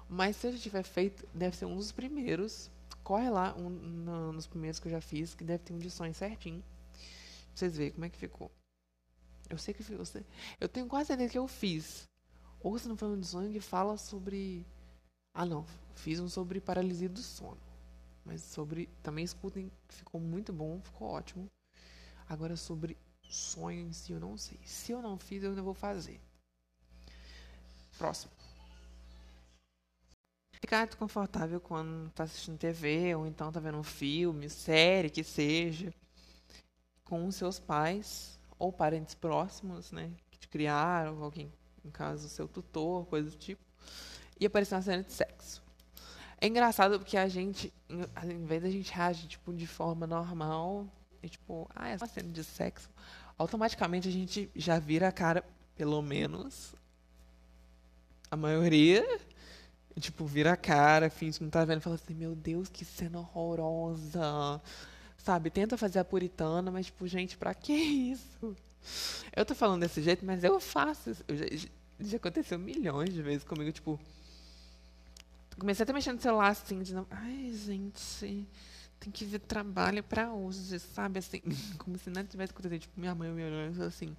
[0.08, 2.70] Mas se eu já tiver feito, deve ser um dos primeiros.
[3.04, 5.90] Corre lá, um, no, nos primeiros que eu já fiz, que deve ter um de
[5.90, 6.62] sonho certinho.
[6.92, 6.98] Pra
[7.54, 8.50] vocês verem como é que ficou.
[9.48, 10.04] Eu sei que ficou.
[10.60, 12.08] Eu tenho quase certeza que eu fiz.
[12.60, 14.66] Ou se não foi um de sonho que fala sobre.
[15.32, 15.64] Ah, não.
[15.94, 17.60] Fiz um sobre paralisia do sono.
[18.24, 18.88] Mas sobre.
[19.02, 21.46] Também escutem, ficou muito bom, ficou ótimo.
[22.28, 22.96] Agora sobre
[23.28, 24.58] sonho em si, eu não sei.
[24.64, 26.20] Se eu não fiz, eu ainda vou fazer.
[28.00, 28.32] Próximo.
[30.58, 35.92] Ficar desconfortável quando está assistindo TV ou então está vendo um filme, série, que seja,
[37.04, 41.52] com seus pais ou parentes próximos, né, que te criaram, alguém,
[41.84, 43.62] em caso, seu tutor, coisa do tipo,
[44.40, 45.62] e aparecer uma cena de sexo.
[46.40, 50.86] É engraçado porque a gente, em vez da gente reagir tipo, de forma normal,
[51.22, 52.88] e tipo, ah, é uma cena de sexo,
[53.36, 55.44] automaticamente a gente já vira a cara,
[55.76, 56.74] pelo menos
[58.30, 59.04] a maioria,
[59.98, 63.18] tipo, vira a cara, finge que não tá vendo fala assim, meu Deus, que cena
[63.18, 64.60] horrorosa.
[65.18, 68.56] Sabe, tenta fazer a puritana, mas tipo, gente, pra que isso?
[69.36, 71.24] Eu tô falando desse jeito, mas eu faço isso.
[71.28, 71.68] Já,
[72.00, 74.00] já aconteceu milhões de vezes comigo, tipo.
[75.58, 77.06] Comecei até mexendo no celular assim, de não.
[77.10, 78.48] Ai, gente,
[78.98, 81.18] tem que ver trabalho pra hoje, sabe?
[81.18, 81.42] Assim,
[81.78, 82.80] como se nada tivesse acontecido.
[82.80, 84.16] Tipo, minha mãe me olhando assim.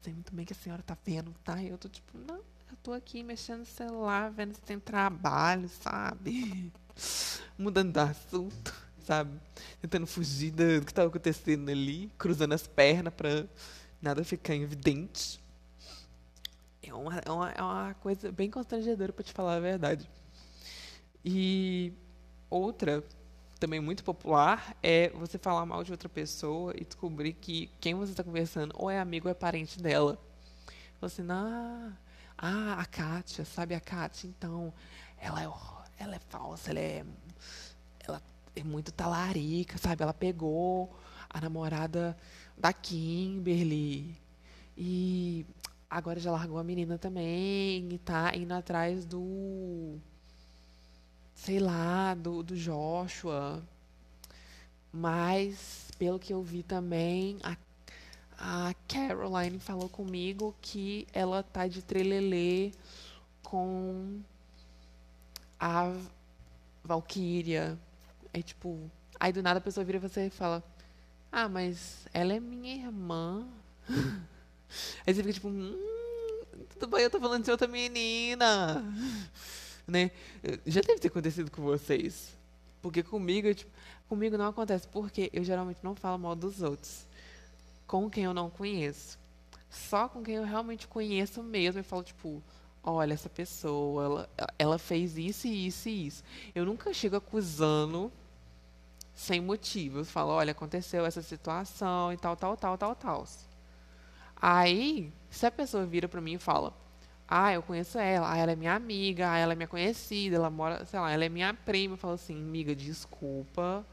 [0.00, 1.60] sei muito bem que a senhora tá vendo, tá?
[1.60, 2.40] E eu tô tipo, não,
[2.74, 6.72] eu tô aqui mexendo no celular, vendo se tem trabalho, sabe?
[7.56, 9.40] Mudando de assunto, sabe?
[9.80, 13.46] Tentando fugir do que tava acontecendo ali, cruzando as pernas pra
[14.02, 15.40] nada ficar evidente.
[16.82, 20.10] É uma, é uma, é uma coisa bem constrangedora, pra te falar a verdade.
[21.24, 21.92] E
[22.50, 23.04] outra,
[23.60, 28.10] também muito popular, é você falar mal de outra pessoa e descobrir que quem você
[28.10, 30.18] está conversando ou é amigo ou é parente dela.
[31.00, 31.92] Você, assim, ah,
[32.38, 34.28] ah, a Kátia, sabe a Kátia?
[34.28, 34.72] Então,
[35.18, 35.48] ela é,
[35.98, 37.04] ela é falsa, ela é,
[38.06, 38.22] ela
[38.56, 40.02] é muito talarica, sabe?
[40.02, 40.94] Ela pegou
[41.30, 42.16] a namorada
[42.56, 44.16] da Kimberly
[44.76, 45.46] e
[45.88, 49.98] agora já largou a menina também e tá indo atrás do
[51.34, 53.62] sei lá, do, do Joshua.
[54.92, 57.56] Mas, pelo que eu vi também, a
[58.38, 62.72] a Caroline falou comigo que ela tá de trelelê
[63.42, 64.20] com
[65.58, 65.92] a
[66.82, 67.78] Valkyria.
[68.32, 70.62] É tipo, aí do nada a pessoa vira você e fala:
[71.30, 73.46] Ah, mas ela é minha irmã.
[75.06, 75.78] Aí você fica tipo, hum,
[76.72, 78.82] tudo bem, eu tô falando de outra menina.
[79.86, 80.10] Né?
[80.66, 82.34] Já deve ter acontecido com vocês.
[82.82, 83.70] Porque comigo, tipo,
[84.08, 84.88] comigo não acontece.
[84.88, 87.06] Porque eu geralmente não falo mal dos outros.
[87.86, 89.18] Com quem eu não conheço.
[89.68, 91.80] Só com quem eu realmente conheço mesmo.
[91.80, 92.42] Eu falo, tipo,
[92.82, 96.24] olha, essa pessoa, ela, ela fez isso e isso e isso.
[96.54, 98.12] Eu nunca chego acusando
[99.14, 99.98] sem motivo.
[100.00, 103.26] Eu falo, olha, aconteceu essa situação e tal, tal, tal, tal, tal.
[104.36, 106.72] Aí, se a pessoa vira pra mim e fala,
[107.26, 110.50] ah, eu conheço ela, ah, ela é minha amiga, ah, ela é minha conhecida, ela
[110.50, 113.84] mora, sei lá, ela é minha prima, eu falo assim, amiga, desculpa,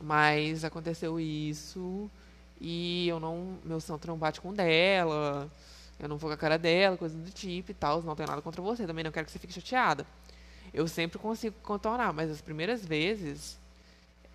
[0.00, 2.10] mas aconteceu isso
[2.60, 5.50] e eu não, meu santo não bate com dela,
[5.98, 8.42] eu não vou com a cara dela, coisa do tipo e tal, não tenho nada
[8.42, 10.06] contra você, também não quero que você fique chateada.
[10.72, 13.58] Eu sempre consigo contornar, mas as primeiras vezes,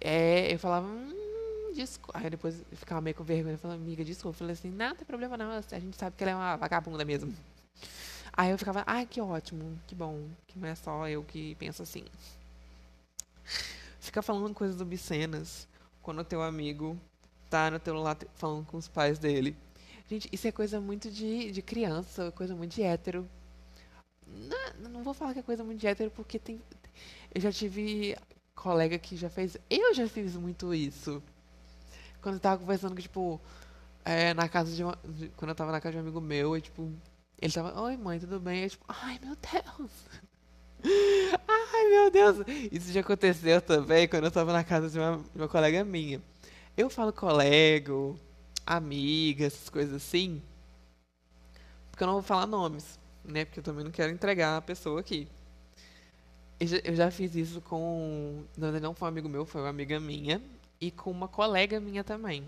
[0.01, 2.19] é, eu falava, hum, desculpa.
[2.19, 4.35] Aí depois eu ficava meio com vergonha, falava, amiga, desculpa.
[4.35, 6.55] Eu falei assim, não, não tem problema não, a gente sabe que ela é uma
[6.57, 7.33] vagabunda mesmo.
[8.33, 11.83] Aí eu ficava, ai, que ótimo, que bom, que não é só eu que penso
[11.83, 12.03] assim.
[13.99, 15.67] Fica falando coisas obscenas
[16.01, 16.99] quando o teu amigo
[17.83, 19.55] teu lado falando com os pais dele.
[20.07, 23.27] Gente, isso é coisa muito de, de criança, coisa muito de hétero.
[24.27, 26.61] Não, não vou falar que é coisa muito de hétero, porque tem.
[27.33, 28.15] Eu já tive
[28.53, 29.57] colega que já fez.
[29.69, 31.21] Eu já fiz muito isso.
[32.21, 33.39] Quando eu tava conversando, tipo,
[34.03, 36.55] é, na casa de, uma, de, Quando eu tava na casa de um amigo meu,
[36.55, 36.91] e, tipo,
[37.41, 38.63] ele tava, oi mãe, tudo bem?
[38.63, 39.91] Eu, tipo, ai meu Deus.
[41.47, 42.37] ai meu Deus.
[42.71, 46.21] Isso já aconteceu também quando eu tava na casa de uma, de uma colega minha.
[46.77, 47.93] Eu falo colega,
[48.65, 50.41] amiga, essas coisas assim.
[51.89, 53.45] Porque eu não vou falar nomes, né?
[53.45, 55.25] Porque eu também não quero entregar a pessoa aqui.
[56.59, 58.43] Eu já, eu já fiz isso com.
[58.57, 60.41] Não, não foi um amigo meu, foi uma amiga minha.
[60.81, 62.43] E com uma colega minha também.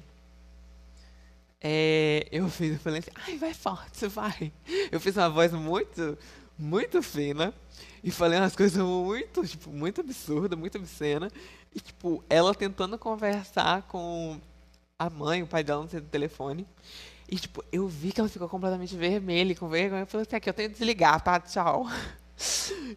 [1.61, 4.51] É, eu fiz, eu falei assim, ai, vai forte, vai.
[4.91, 6.17] Eu fiz uma voz muito,
[6.57, 7.53] muito fina.
[8.03, 11.31] E falei umas coisas muito, tipo, muito absurdas, muito obscena.
[11.73, 14.39] E, tipo, ela tentando conversar com
[14.97, 16.65] a mãe, o pai dela não sei do telefone.
[17.29, 20.01] E, tipo, eu vi que ela ficou completamente vermelha, com vergonha.
[20.03, 21.39] Eu falei assim, aqui, eu tenho que desligar, tá?
[21.39, 21.87] Tchau.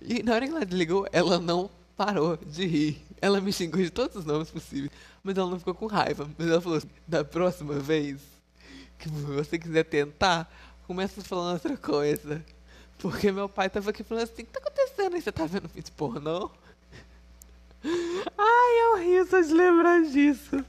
[0.03, 3.03] E na hora que ela desligou, ela não parou de rir.
[3.23, 4.90] Ela me xingou de todos os nomes possíveis.
[5.23, 6.29] Mas ela não ficou com raiva.
[6.37, 8.20] Mas ela falou assim, da próxima vez
[8.99, 10.51] que você quiser tentar,
[10.87, 12.44] começa falando outra coisa.
[13.00, 15.22] Porque meu pai tava aqui falando assim, o que tá acontecendo aí?
[15.22, 16.50] Você tá vendo vídeo pornô?
[17.82, 20.64] Ai, eu rio só de lembrar disso.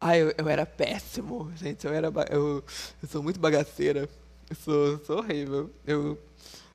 [0.00, 1.86] Ai, eu, eu era péssimo, gente.
[1.86, 2.08] Eu era.
[2.30, 2.64] Eu,
[3.02, 4.08] eu sou muito bagaceira.
[4.48, 5.70] Eu sou, sou horrível.
[5.84, 6.16] Eu,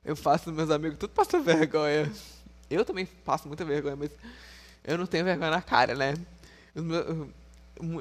[0.03, 2.11] eu faço meus amigos tudo passar vergonha.
[2.69, 4.11] Eu também passo muita vergonha, mas
[4.83, 6.15] eu não tenho vergonha na cara, né?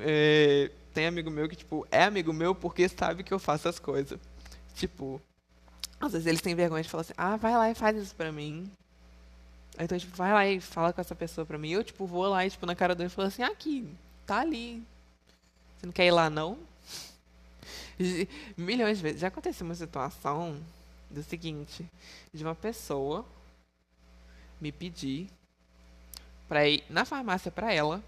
[0.03, 3.79] É, tem amigo meu que, tipo, é amigo meu porque sabe que eu faço as
[3.79, 4.19] coisas.
[4.75, 5.21] Tipo,
[6.07, 8.33] às vezes eles têm vergonha de falar assim, ah, vai lá e faz isso pra
[8.33, 8.71] mim.
[9.79, 11.71] Então, tipo, vai lá e fala com essa pessoa pra mim.
[11.71, 13.89] Eu, tipo, vou lá e, tipo, na cara dele e falo assim, aqui,
[14.25, 14.83] tá ali.
[15.77, 16.59] Você não quer ir lá, não?
[18.57, 19.21] Milhões de vezes.
[19.21, 20.57] Já aconteceu uma situação
[21.11, 21.85] do seguinte,
[22.33, 23.25] de uma pessoa
[24.61, 25.29] me pedir
[26.49, 28.03] para ir na farmácia para ela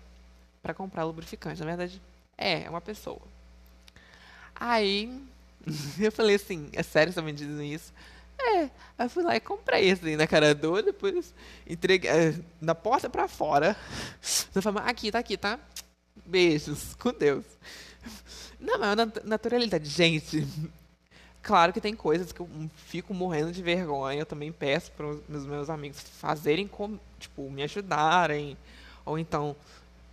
[0.62, 1.60] para comprar lubrificante.
[1.60, 2.00] Na verdade,
[2.36, 3.20] é, é uma pessoa.
[4.54, 5.22] Aí
[5.98, 7.92] eu falei assim, é sério você me dizendo isso?
[8.38, 8.62] É,
[8.98, 11.34] aí eu fui lá e comprei assim na cara dura, depois
[11.66, 13.76] entreguei é, na porta para fora.
[14.20, 15.58] Você falou, aqui, tá aqui, tá?
[16.24, 17.44] Beijos, com Deus.
[18.60, 19.88] Não, mas é naturalidade.
[19.88, 20.46] Gente,
[21.42, 22.48] claro que tem coisas que eu
[22.88, 24.20] fico morrendo de vergonha.
[24.20, 28.56] Eu também peço para os meus amigos fazerem, com, tipo, me ajudarem.
[29.04, 29.56] Ou então,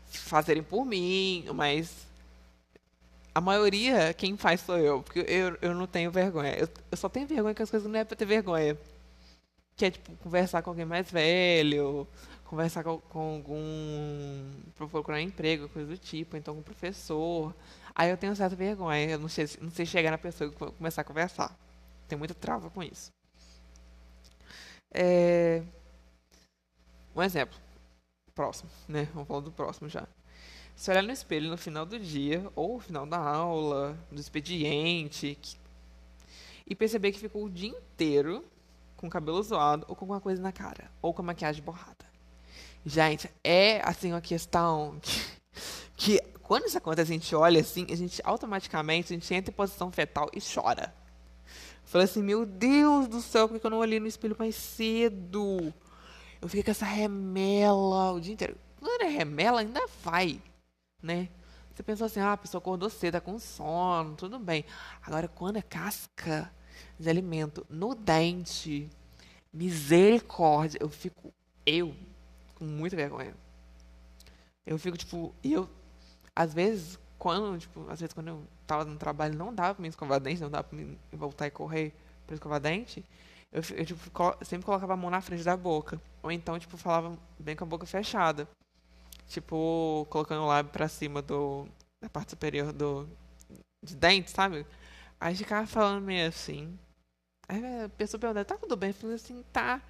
[0.08, 1.46] fazerem por mim.
[1.54, 2.03] Mas
[3.34, 5.02] a maioria, quem faz sou eu.
[5.04, 6.54] Porque eu, eu não tenho vergonha.
[6.54, 8.78] Eu, eu só tenho vergonha que as coisas não é para ter vergonha.
[9.76, 12.08] Que é, tipo, conversar com alguém mais velho
[12.54, 14.52] conversar com, com algum.
[14.76, 17.54] procurar emprego, coisa do tipo, então com um professor.
[17.96, 21.02] Aí eu tenho certa vergonha, eu não sei, não sei chegar na pessoa e começar
[21.02, 21.56] a conversar.
[22.08, 23.12] Tenho muita trava com isso.
[24.94, 25.64] É...
[27.16, 27.58] Um exemplo.
[28.36, 29.08] Próximo, né?
[29.14, 30.08] Vamos falar do próximo já.
[30.76, 35.38] Se olhar no espelho no final do dia, ou no final da aula, do expediente,
[35.42, 35.56] que...
[36.68, 38.44] e perceber que ficou o dia inteiro
[38.98, 42.06] com o cabelo zoado, ou com alguma coisa na cara, ou com a maquiagem borrada.
[42.86, 45.22] Gente, é assim uma questão que,
[45.96, 49.56] que quando isso acontece, a gente olha assim, a gente automaticamente a gente entra em
[49.56, 50.94] posição fetal e chora.
[51.86, 55.74] Falei assim, meu Deus do céu, por que eu não olhei no espelho mais cedo?
[56.42, 58.58] Eu fiquei com essa remela o dia inteiro.
[58.80, 60.42] Quando é remela, ainda vai,
[61.04, 61.30] né?
[61.74, 64.64] Você pensou assim, ah, a pessoa acordou cedo, tá com sono, tudo bem.
[65.02, 66.52] Agora, quando é casca
[67.00, 68.90] de alimento no dente,
[69.52, 71.34] misericórdia, eu fico,
[71.66, 71.96] eu,
[72.56, 73.36] com muita vergonha.
[74.66, 75.70] Eu fico, tipo, eu,
[76.36, 79.90] às vezes, quando, tipo, às vezes quando eu tava no trabalho, não dava pra me
[79.90, 81.94] escovar dente, não dava pra me voltar e correr
[82.26, 83.04] pra escovar dente,
[83.52, 84.00] eu, eu tipo,
[84.44, 86.02] sempre colocava a mão na frente da boca.
[86.22, 88.48] Ou então, tipo, falava bem com a boca fechada.
[89.28, 91.68] Tipo, colocando o lábio pra cima do,
[92.02, 93.08] da parte superior do
[93.84, 94.66] de dente, sabe?
[95.20, 96.78] Aí ficava falando meio assim.
[97.48, 98.90] Aí a pessoa perguntava, tá tudo bem?
[98.90, 99.82] Eu falei assim, tá.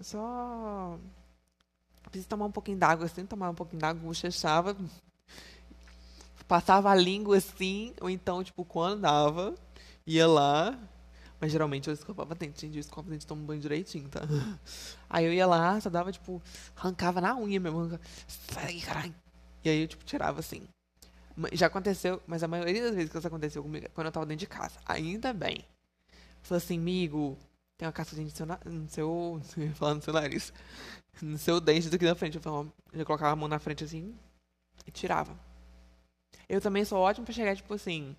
[0.00, 0.98] Só.
[2.04, 4.76] Preciso tomar um pouquinho d'água assim, tomar um pouquinho d'água, bochechava.
[6.46, 9.54] Passava a língua assim, ou então, tipo, quando dava,
[10.06, 10.78] ia lá.
[11.44, 12.76] Mas geralmente eu escovava dente, gente.
[12.76, 14.22] Eu escova dente tomo banho direitinho, tá?
[15.10, 16.42] Aí eu ia lá, só dava, tipo,
[16.74, 18.00] arrancava na unha mesmo.
[18.26, 19.14] Sai, caralho.
[19.62, 20.66] E aí eu, tipo, tirava assim.
[21.52, 24.40] Já aconteceu, mas a maioria das vezes que isso aconteceu comigo quando eu tava dentro
[24.40, 24.80] de casa.
[24.86, 25.62] Ainda bem.
[26.40, 27.36] Falou assim, amigo,
[27.76, 28.46] tem uma casca de seu.
[28.64, 29.42] No seu
[29.76, 30.50] falando no seu nariz.
[31.20, 32.36] No seu dente daqui na frente.
[32.36, 34.14] Eu, falava, eu colocava a mão na frente assim
[34.86, 35.38] e tirava.
[36.48, 38.16] Eu também sou ótimo pra chegar, tipo assim.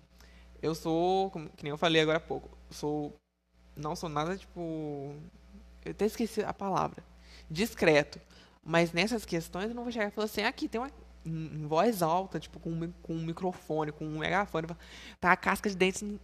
[0.62, 3.14] Eu sou, como, que nem eu falei agora há pouco, sou.
[3.76, 5.14] Não sou nada, tipo.
[5.84, 7.04] Eu até esqueci a palavra.
[7.50, 8.20] Discreto.
[8.64, 10.90] Mas nessas questões eu não vou chegar e falar assim, aqui tem uma,
[11.24, 14.68] em voz alta, tipo, com, com um microfone, com um megafone.
[15.20, 16.20] Tá a casca de dente,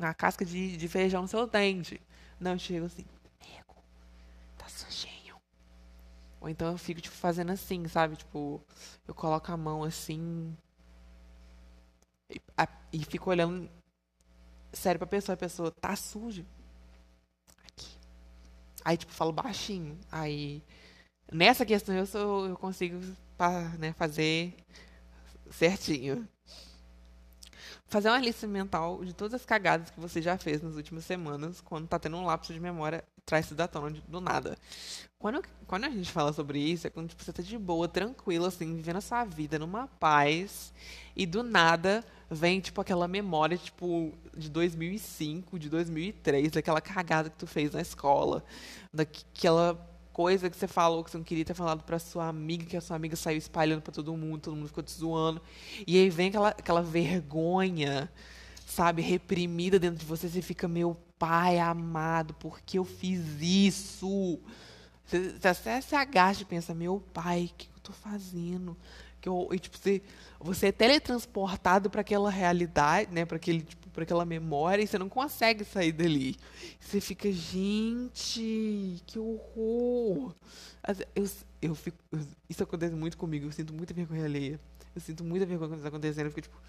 [0.00, 2.00] a, a casca de, de feijão no seu dente.
[2.38, 3.04] Não, eu chego assim,
[3.40, 3.74] nego,
[4.56, 5.36] tá sujinho.
[6.40, 8.16] Ou então eu fico, tipo, fazendo assim, sabe?
[8.16, 8.60] Tipo,
[9.08, 10.56] eu coloco a mão assim.
[12.30, 13.68] E, a, e fico olhando
[14.72, 15.34] sério pra pessoa.
[15.34, 16.44] A pessoa, tá sujo.
[17.64, 17.98] Aqui.
[18.84, 19.98] Aí, tipo, falo baixinho.
[20.10, 20.62] Aí,
[21.32, 22.98] nessa questão eu, sou, eu consigo
[23.78, 24.54] né, fazer
[25.50, 26.28] certinho.
[27.88, 31.60] Fazer uma lista mental de todas as cagadas que você já fez nas últimas semanas,
[31.60, 34.56] quando tá tendo um lapso de memória, traz isso da tona do nada.
[35.18, 38.46] Quando, quando a gente fala sobre isso, é quando tipo, você tá de boa, tranquilo,
[38.46, 40.72] assim, vivendo a sua vida numa paz,
[41.16, 47.36] e do nada vem, tipo, aquela memória, tipo, de 2005, de 2003, daquela cagada que
[47.36, 48.44] tu fez na escola,
[48.92, 49.76] daquela
[50.12, 52.80] coisa que você falou que você não queria ter falado para sua amiga, que a
[52.80, 55.42] sua amiga saiu espalhando para todo mundo, todo mundo ficou te zoando.
[55.86, 58.10] E aí vem aquela, aquela vergonha,
[58.66, 64.40] sabe, reprimida dentro de você, você fica, meu pai amado, por que eu fiz isso?
[65.06, 68.76] Você, você se agacha e pensa, meu pai, o que eu tô fazendo?
[69.20, 70.02] Que eu, e, tipo, você,
[70.40, 74.98] você é teletransportado para aquela realidade, né, para aquele tipo, para aquela memória e você
[74.98, 76.36] não consegue sair dali.
[76.80, 80.34] Você fica, gente, que horror.
[81.14, 81.30] Eu,
[81.62, 81.96] eu fico,
[82.50, 84.60] isso acontece muito comigo, eu sinto muita vergonha alheia.
[84.92, 86.60] Eu sinto muita vergonha quando isso acontecendo, eu fico tipo,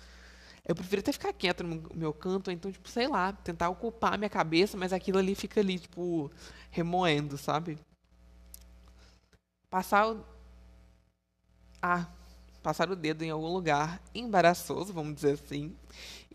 [0.67, 4.17] eu prefiro até ficar quieto no meu canto, então, tipo, sei lá, tentar ocupar a
[4.17, 6.29] minha cabeça, mas aquilo ali fica ali, tipo,
[6.69, 7.79] remoendo, sabe?
[9.69, 10.25] Passar o.
[11.81, 12.05] Ah,
[12.61, 15.73] passar o dedo em algum lugar embaraçoso, vamos dizer assim,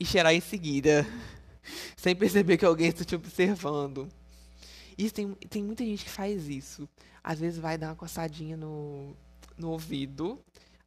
[0.00, 1.06] e cheirar em seguida,
[1.94, 4.08] sem perceber que alguém está te observando.
[4.96, 6.88] Isso tem, tem muita gente que faz isso.
[7.22, 9.14] Às vezes vai dar uma coçadinha no,
[9.58, 10.42] no ouvido,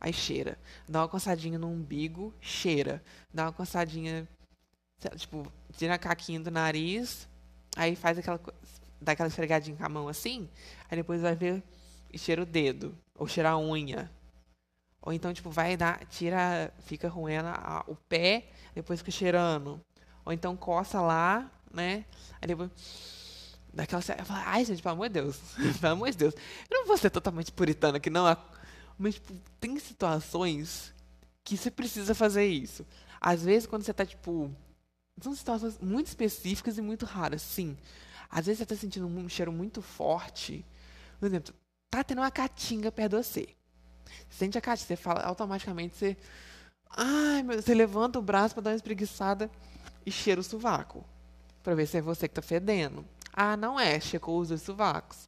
[0.05, 0.55] aí cheira.
[0.87, 3.03] Dá uma coçadinha no umbigo, cheira.
[3.33, 4.27] Dá uma coçadinha,
[5.15, 7.27] tipo, tira a caquinha do nariz,
[7.75, 8.39] aí faz aquela,
[9.01, 10.47] dá aquela esfregadinha com a mão assim,
[10.89, 11.63] aí depois vai ver
[12.13, 14.11] e cheira o dedo, ou cheira a unha.
[15.01, 17.49] Ou então, tipo, vai dar, tira, fica roendo
[17.87, 19.81] o pé, depois fica cheirando.
[20.23, 22.05] Ou então coça lá, né?
[22.39, 22.69] Aí depois.
[23.73, 24.01] Daquela.
[24.01, 25.39] Fala, Ai, gente, pelo amor de Deus.
[25.81, 26.33] pelo amor de Deus.
[26.69, 28.25] Eu não vou ser totalmente puritano aqui, não.
[28.97, 30.93] Mas, tipo, tem situações
[31.43, 32.85] que você precisa fazer isso.
[33.19, 34.51] Às vezes, quando você tá, tipo.
[35.21, 37.77] São situações muito específicas e muito raras, sim.
[38.29, 40.65] Às vezes você tá sentindo um cheiro muito forte.
[41.19, 41.53] Por exemplo,
[41.89, 43.47] tá tendo uma catinga perto de você.
[44.29, 46.17] Você sente a caixa, você fala automaticamente, você.
[46.89, 49.49] Ai, meu, você levanta o braço para dar uma espreguiçada
[50.05, 51.05] e cheira o sovaco.
[51.63, 53.05] Pra ver se é você que tá fedendo.
[53.33, 55.27] Ah, não é, checou os dois sovacos.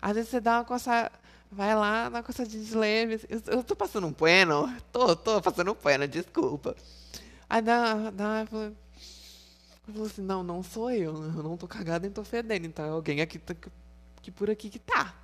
[0.00, 1.10] Às vezes você dá uma coça.
[1.50, 3.20] Vai lá, dá uma coçadinha de leve.
[3.46, 4.74] Eu, tô passando um pano?
[4.92, 6.76] Tô, tô passando um pano, desculpa.
[7.48, 8.10] Aí dá.
[8.10, 11.14] dá eu falo assim: não, não sou eu.
[11.14, 12.66] Eu não tô cagada nem tô fedendo.
[12.66, 13.54] Então é alguém aqui tá,
[14.20, 15.14] que por aqui que tá.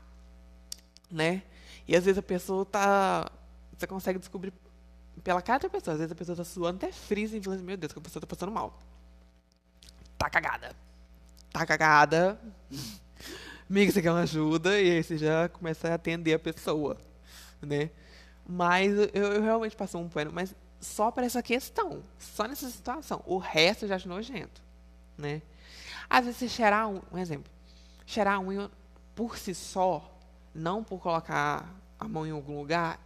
[1.10, 1.42] Né?
[1.86, 3.30] E às vezes a pessoa tá.
[3.76, 4.52] Você consegue descobrir
[5.24, 5.94] pela cara da pessoa.
[5.94, 8.02] Às vezes a pessoa tá suando até freezing e fala assim, meu Deus, que a
[8.02, 8.78] pessoa tá passando mal.
[10.16, 10.76] Tá cagada.
[11.52, 12.38] Tá cagada.
[13.68, 14.80] Amiga, você quer uma ajuda?
[14.80, 16.96] E aí você já começa a atender a pessoa,
[17.60, 17.90] né?
[18.46, 23.22] Mas eu, eu realmente passo um pano, mas só para essa questão, só nessa situação.
[23.24, 24.60] O resto eu já acho nojento,
[25.16, 25.40] né?
[26.10, 27.50] Às vezes você cheirar um, um exemplo,
[28.04, 28.70] cheirar a unha
[29.14, 30.12] por si só,
[30.54, 33.00] não por colocar a mão em algum lugar,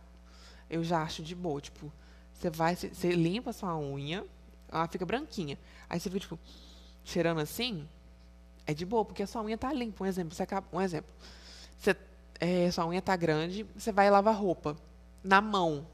[0.70, 1.92] eu já acho de boa, tipo,
[2.32, 4.24] você vai, você limpa a sua unha,
[4.68, 5.59] ela fica branquinha.
[5.88, 6.38] Aí você fica, tipo,
[7.04, 7.88] cheirando assim,
[8.67, 10.05] é de boa, porque a sua unha tá limpa.
[10.05, 11.11] Um exemplo, você acaba, um exemplo.
[11.79, 11.97] Você,
[12.41, 14.77] é, sua unha tá grande, você vai lavar roupa
[15.23, 15.87] na mão.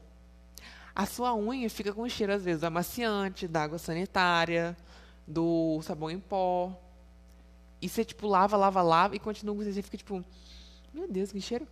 [0.95, 4.75] A sua unha fica com cheiro, às vezes, do amaciante, da água sanitária,
[5.27, 6.77] do sabão em pó.
[7.81, 10.23] E você, tipo, lava, lava, lava e continua com você fica, tipo,
[10.93, 11.67] meu Deus, que cheiro.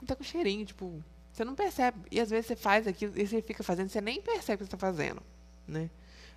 [0.00, 1.98] Não tá com cheirinho, tipo, você não percebe.
[2.10, 4.70] E às vezes você faz aquilo e você fica fazendo, você nem percebe o que
[4.70, 5.22] você está fazendo,
[5.66, 5.90] né?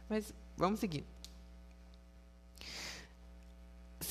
[0.09, 1.05] Mas vamos seguir.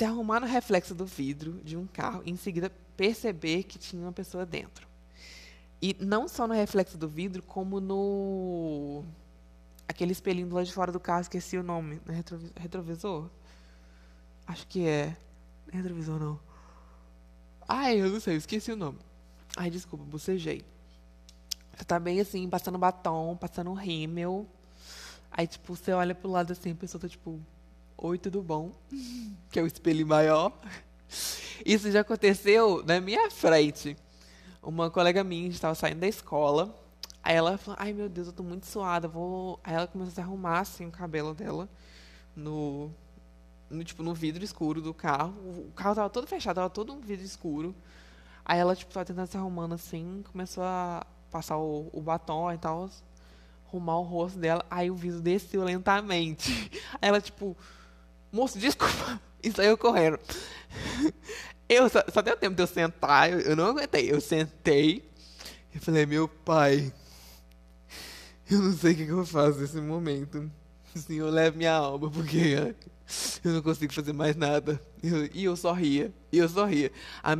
[0.03, 4.03] Se arrumar no reflexo do vidro de um carro e em seguida perceber que tinha
[4.03, 4.85] uma pessoa dentro.
[5.81, 9.05] E não só no reflexo do vidro, como no.
[9.87, 12.01] aquele espelhinho do lado de fora do carro, esqueci o nome.
[12.05, 12.13] No
[12.57, 13.31] retrovisor?
[14.45, 15.17] Acho que é.
[15.71, 16.41] Retrovisor não.
[17.69, 18.99] Ai, eu não sei, esqueci o nome.
[19.57, 20.65] Ai, desculpa, bocejei.
[21.77, 24.49] Você tá bem assim, passando batom, passando rímel.
[25.31, 27.41] Aí, tipo, você olha pro lado assim, a pessoa tá tipo,
[28.05, 28.73] oi, tudo bom?
[29.49, 30.53] que é o espelho maior.
[31.65, 33.97] Isso já aconteceu na minha frente.
[34.61, 36.77] Uma colega minha estava saindo da escola.
[37.23, 39.61] Aí ela falou, ai meu Deus, eu tô muito suada, vou.
[39.63, 41.69] Aí ela começou a arrumar assim o cabelo dela
[42.35, 42.91] no,
[43.71, 45.35] no, tipo, no vidro escuro do carro.
[45.69, 47.73] O carro tava todo fechado, tava todo um vidro escuro.
[48.45, 52.59] Aí ela, tipo, tava tentando se arrumando assim, começou a passar o, o batom e
[52.59, 52.91] tal,
[53.69, 54.67] arrumar o rosto dela.
[54.69, 56.69] Aí o vidro desceu lentamente.
[57.01, 57.57] Aí ela, tipo,
[58.33, 59.20] moço, desculpa.
[59.45, 60.20] E saiu correndo.
[61.68, 64.12] Eu só, só deu tempo de eu sentar, eu, eu não aguentei.
[64.12, 65.11] Eu sentei
[65.74, 66.93] e falei, meu pai,
[68.51, 70.51] eu não sei o que, que eu faço nesse momento.
[70.95, 72.74] Senhor, leve minha alma, porque
[73.43, 74.80] eu não consigo fazer mais nada.
[75.03, 76.93] Eu, e eu sorria, e eu sorria.
[77.22, 77.35] A,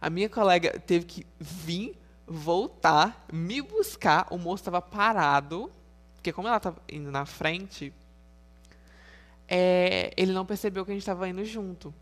[0.00, 4.28] a minha colega teve que vir, voltar, me buscar.
[4.30, 5.70] O moço estava parado,
[6.14, 7.92] porque como ela estava indo na frente,
[9.54, 11.92] é, ele não percebeu que a gente estava indo junto.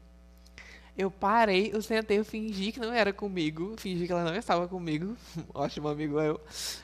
[0.97, 4.69] Eu parei, eu sentei, eu fingi que não era comigo, fingi que ela não estava
[4.69, 5.17] comigo.
[5.53, 6.41] Ótimo amigo eu.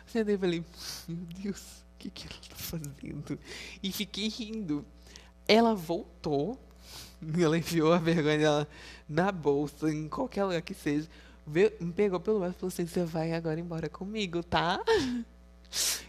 [0.07, 0.65] Sentei e falei,
[1.07, 3.39] meu Deus, o que, que ela está fazendo?
[3.81, 4.85] E fiquei rindo.
[5.47, 6.59] Ela voltou,
[7.41, 8.69] ela enfiou a vergonha dela
[9.09, 11.09] na bolsa, em qualquer lugar que seja,
[11.47, 14.83] veio, me pegou pelo braço e falou assim: Você vai agora embora comigo, tá?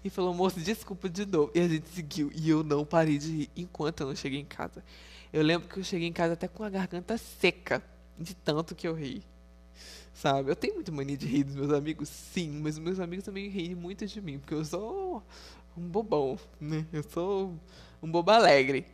[0.03, 1.51] E falou: Moço, desculpa de novo.
[1.53, 2.31] E a gente seguiu.
[2.33, 4.83] E eu não parei de rir enquanto eu não cheguei em casa.
[5.31, 7.83] Eu lembro que eu cheguei em casa até com a garganta seca,
[8.17, 9.23] de tanto que eu ri.
[10.13, 10.49] Sabe?
[10.49, 13.75] Eu tenho muita mania de rir dos meus amigos, sim, mas meus amigos também riem
[13.75, 15.21] muito de mim, porque eu sou
[15.77, 16.85] um bobão, né?
[16.91, 17.53] Eu sou
[18.01, 18.85] um bobo alegre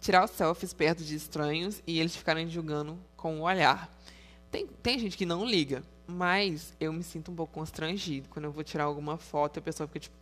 [0.00, 3.94] tirar os selfies perto de estranhos e eles ficarem julgando com o olhar.
[4.50, 8.52] Tem, tem gente que não liga, mas eu me sinto um pouco constrangido quando eu
[8.52, 10.16] vou tirar alguma foto a pessoa fica tipo,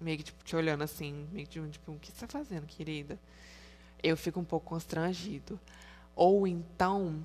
[0.00, 3.18] meio que tipo, te olhando assim, meio que tipo, o que você está fazendo, querida?
[4.02, 5.60] Eu fico um pouco constrangido.
[6.14, 7.24] Ou então,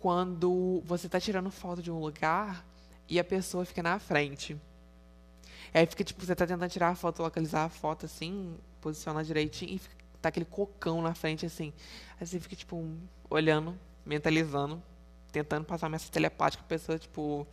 [0.00, 2.64] quando você está tirando foto de um lugar
[3.08, 4.56] e a pessoa fica na frente.
[5.72, 9.74] Aí fica tipo, você está tentando tirar a foto, localizar a foto assim, posicionar direitinho
[9.74, 11.72] e fica tá aquele cocão na frente, assim.
[12.20, 12.84] Aí você fica, tipo,
[13.30, 14.82] olhando, mentalizando,
[15.42, 17.46] tentando passar mensagem telepática pra pessoa, tipo,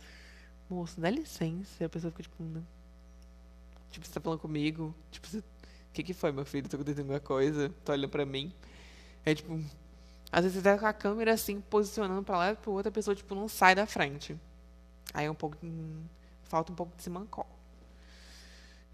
[0.68, 1.82] moço, dá licença.
[1.82, 2.44] E a pessoa fica, tipo.
[3.90, 4.94] Tipo, você tá falando comigo?
[5.10, 5.42] Tipo, o
[5.92, 6.68] que que foi, meu filho?
[6.68, 7.68] Tá acontecendo alguma coisa?
[7.84, 8.52] Tá olhando pra mim?
[9.24, 9.60] É, tipo,
[10.32, 13.14] às vezes você tá com a câmera, assim, posicionando pra lá e pra outra pessoa,
[13.14, 14.36] tipo, não sai da frente.
[15.12, 15.56] Aí é um pouco.
[15.62, 16.04] Hum,
[16.44, 17.46] falta um pouco de se mancou.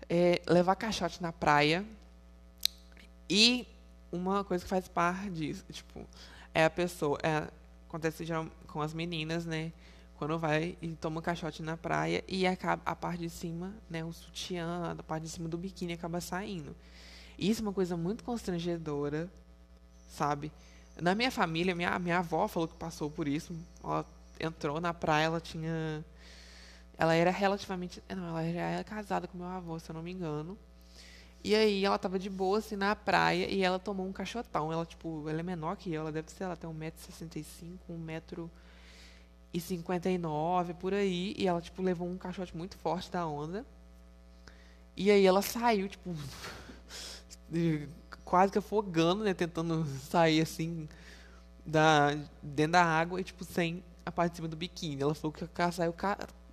[0.09, 1.87] É, levar caixote na praia
[3.29, 3.67] e
[4.11, 6.07] uma coisa que faz parte disso, tipo,
[6.53, 7.19] é a pessoa.
[7.23, 7.49] É,
[7.89, 9.73] acontece já com as meninas, né?
[10.17, 14.05] Quando vai e toma um caixote na praia e acaba a parte de cima, né?
[14.05, 16.77] O sutiã, a parte de cima do biquíni acaba saindo.
[17.39, 19.31] Isso é uma coisa muito constrangedora,
[20.11, 20.53] sabe?
[21.01, 23.55] Na minha família, minha, minha avó falou que passou por isso.
[23.83, 24.05] Ela
[24.39, 26.05] entrou na praia, ela tinha.
[26.99, 28.03] Ela era relativamente.
[28.09, 30.59] Não, ela já era casada com meu avô, se eu não me engano.
[31.43, 34.73] E aí ela tava de boa, assim, na praia, e ela tomou um caixotão.
[34.73, 38.49] Ela, tipo, ela é menor que eu, ela deve ser, ela tem 1,65m,
[39.55, 41.35] 1,59m, por aí.
[41.39, 43.65] E ela, tipo, levou um caixote muito forte da onda.
[44.97, 46.15] E aí ela saiu, tipo,
[48.25, 50.89] quase que afogando, né, tentando sair, assim,
[51.65, 55.01] da, dentro da água e, tipo, sem a parte de cima do biquíni.
[55.03, 55.95] Ela falou que ela saiu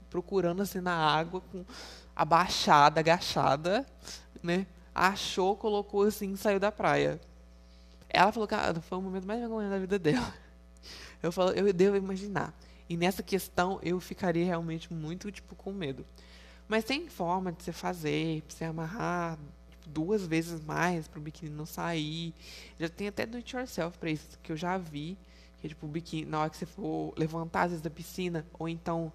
[0.10, 1.66] procurando assim na água, com
[2.16, 3.86] abaixada, agachada,
[4.42, 4.66] né?
[4.98, 7.22] Achou, colocou assim e saiu da praia.
[8.10, 10.34] Ela falou que ah, foi o momento mais vergonhoso da vida dela.
[11.22, 12.54] Eu falo, eu devo imaginar.
[12.88, 16.06] E nessa questão eu ficaria realmente muito tipo com medo.
[16.68, 19.38] Mas tem forma de você fazer, pra você amarrar
[19.70, 22.36] tipo, duas vezes mais para o biquíni não sair.
[22.80, 25.18] Já tem até do it yourself para isso que eu já vi,
[25.60, 28.70] que tipo o biquíni na hora que você for levantar às vezes da piscina ou
[28.70, 29.12] então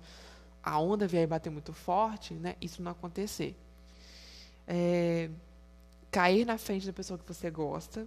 [0.63, 2.57] a onda vier bater muito forte, né?
[2.61, 3.57] Isso não acontecer.
[4.67, 5.31] É,
[6.13, 8.07] cair na frente da pessoa que você gosta,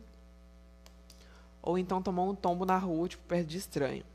[1.61, 4.05] ou então tomar um tombo na rua, tipo, perto de estranho.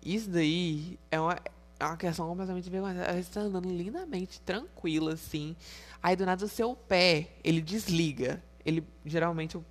[0.00, 1.36] Isso daí é uma,
[1.80, 3.02] é uma questão completamente vergonhosa.
[3.02, 5.56] Ela está andando lindamente, tranquila, assim.
[6.00, 8.40] Aí do nada o seu pé, ele desliga.
[8.64, 9.64] Ele, geralmente, o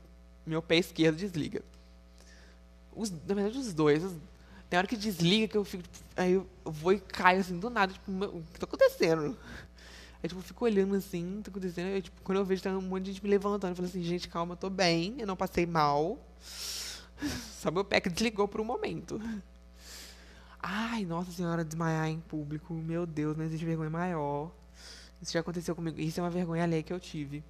[0.45, 1.63] meu pé esquerdo desliga.
[2.93, 4.03] Os, na verdade, os dois.
[4.03, 4.13] Os,
[4.69, 5.83] tem hora que desliga que eu fico.
[5.83, 7.93] Tipo, aí eu, vou e caio assim do nada.
[7.93, 9.37] Tipo, meu, o que está acontecendo?
[10.23, 11.87] Aí, tipo, eu fico olhando assim, o que está acontecendo?
[11.87, 13.71] Aí, tipo, quando eu vejo, tem um monte de gente me levantando.
[13.71, 16.17] Eu falo assim, gente, calma, eu tô bem, eu não passei mal.
[17.59, 19.19] Só meu pé que desligou por um momento.
[20.61, 22.73] Ai, nossa senhora, desmaiar em público.
[22.73, 24.49] Meu Deus, não existe vergonha maior.
[25.21, 25.99] Isso já aconteceu comigo.
[25.99, 27.43] Isso é uma vergonha alheia que eu tive.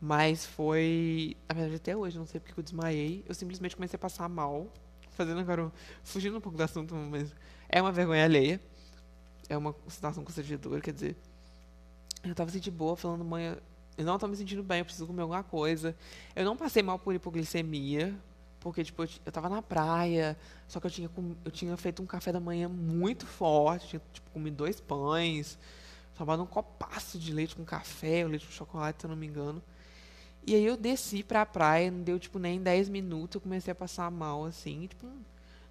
[0.00, 1.36] Mas foi.
[1.48, 3.24] Na verdade, até hoje, não sei porque eu desmaiei.
[3.28, 4.66] Eu simplesmente comecei a passar mal.
[5.10, 5.72] Fazendo agora.
[6.02, 7.32] Fugindo um pouco do assunto, mas.
[7.68, 8.60] É uma vergonha alheia.
[9.48, 11.16] É uma situação constrangedora, quer dizer.
[12.28, 13.56] Eu tava sentindo boa, falando, mãe,
[13.96, 15.96] eu não tô me sentindo bem, eu preciso comer alguma coisa.
[16.34, 18.14] Eu não passei mal por hipoglicemia,
[18.60, 21.10] porque, tipo, eu, eu tava na praia, só que eu tinha,
[21.44, 25.58] eu tinha feito um café da manhã muito forte, tinha, tipo, comido dois pães,
[26.16, 29.26] tomado um copaço de leite com café, ou leite com chocolate, se eu não me
[29.26, 29.62] engano.
[30.46, 33.74] E aí eu desci pra praia, não deu, tipo, nem 10 minutos, eu comecei a
[33.74, 35.06] passar mal, assim, tipo,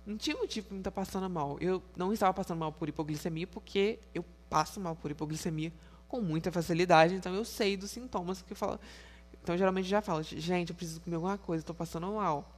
[0.06, 1.58] não tinha motivo pra me estar tá passando mal.
[1.60, 5.72] Eu não estava passando mal por hipoglicemia, porque eu passo mal por hipoglicemia
[6.16, 8.80] com muita facilidade, então eu sei dos sintomas que eu falo.
[9.44, 12.50] Então, geralmente já falo, gente, eu preciso comer alguma coisa, estou passando mal.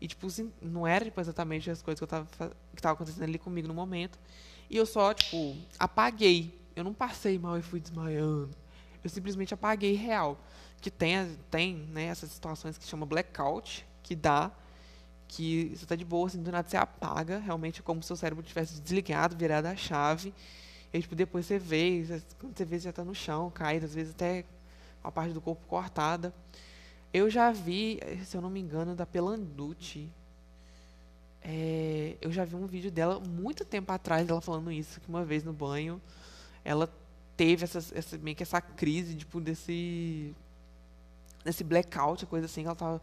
[0.00, 0.26] E, tipo,
[0.62, 2.26] não era tipo, exatamente as coisas que eu tava,
[2.74, 4.18] que tava acontecendo ali comigo no momento.
[4.70, 6.58] E eu só, tipo, apaguei.
[6.74, 8.50] Eu não passei mal e fui desmaiando.
[9.02, 10.38] Eu simplesmente apaguei real.
[10.80, 14.50] Que tem, tem né, essas situações que chama blackout, que dá,
[15.26, 18.44] que você tá de boa, assim, do nada você apaga, realmente como se seu cérebro
[18.44, 20.32] tivesse desligado, virado a chave.
[20.96, 24.12] E, tipo, depois você vê, você vê, você já tá no chão, caído, às vezes
[24.12, 24.44] até
[25.02, 26.32] a parte do corpo cortada.
[27.12, 30.08] Eu já vi, se eu não me engano, da Pelanducci.
[31.42, 35.24] É, eu já vi um vídeo dela muito tempo atrás, ela falando isso, que uma
[35.24, 36.00] vez no banho
[36.64, 36.92] ela
[37.36, 40.34] teve essa, essa meio que essa crise, tipo, desse
[41.44, 43.00] desse blackout, coisa assim, ela tava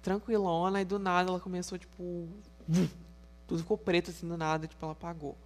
[0.00, 2.26] tranquilona e do nada ela começou, tipo,
[3.46, 5.36] tudo ficou preto assim do nada, tipo, ela apagou.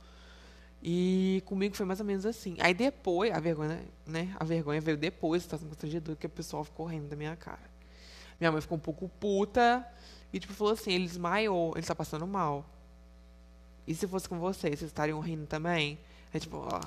[0.82, 2.56] E comigo foi mais ou menos assim.
[2.60, 4.34] Aí depois, a vergonha, né?
[4.38, 7.76] A vergonha veio depois, tá sendo constrangedor, que o pessoal ficou rindo da minha cara.
[8.38, 9.86] Minha mãe ficou um pouco puta
[10.32, 12.64] e tipo falou assim, ele desmaiou, ele está passando mal.
[13.86, 15.98] E se fosse com vocês, vocês estariam rindo também?
[16.32, 16.80] Aí tipo, ó,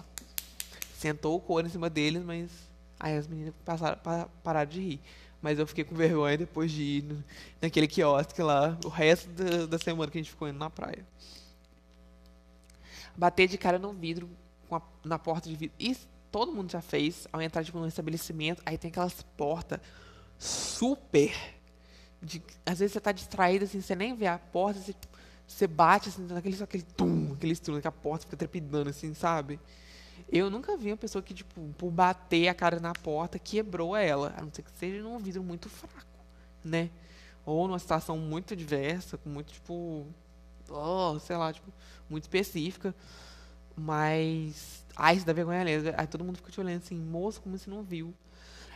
[0.98, 2.52] sentou o couro em cima deles, mas
[3.00, 3.98] aí as meninas passaram,
[4.44, 5.02] pararam de rir.
[5.42, 7.24] Mas eu fiquei com vergonha depois de ir
[7.62, 11.06] naquele quiosque lá, o resto da, da, semana que a gente ficou indo na praia.
[13.20, 14.30] Bater de cara no vidro,
[14.72, 15.76] a, na porta de vidro.
[15.78, 18.62] Isso todo mundo já fez ao entrar tipo, num estabelecimento.
[18.66, 19.82] Aí tem aquelas portas
[20.38, 21.36] super.
[22.22, 24.96] De, às vezes você está distraído, assim, você nem vê a porta, você,
[25.46, 29.60] você bate assim, naquele, aquele tum, aquele estrume, que a porta fica trepidando, assim, sabe?
[30.32, 34.34] Eu nunca vi uma pessoa que, tipo, por bater a cara na porta, quebrou ela.
[34.38, 36.06] A não ser que seja num vidro muito fraco,
[36.64, 36.90] né?
[37.46, 40.06] Ou numa situação muito diversa, com muito, tipo.
[40.74, 41.72] Oh, sei lá, tipo,
[42.10, 42.94] muito específica.
[43.76, 44.86] Mas.
[44.96, 45.96] Ai, isso dá vergonha alheia.
[45.98, 48.14] Aí todo mundo fica te olhando assim, moço, como você não viu?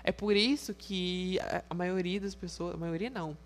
[0.04, 1.40] É por isso que
[1.70, 3.38] a maioria das pessoas, a maioria não,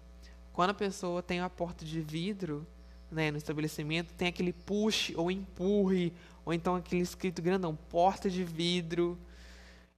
[0.52, 2.66] quando a pessoa tem uma porta de vidro,
[3.12, 6.12] né, no estabelecimento, tem aquele push ou empurre,
[6.44, 9.18] ou então aquele escrito grandão, porta de vidro.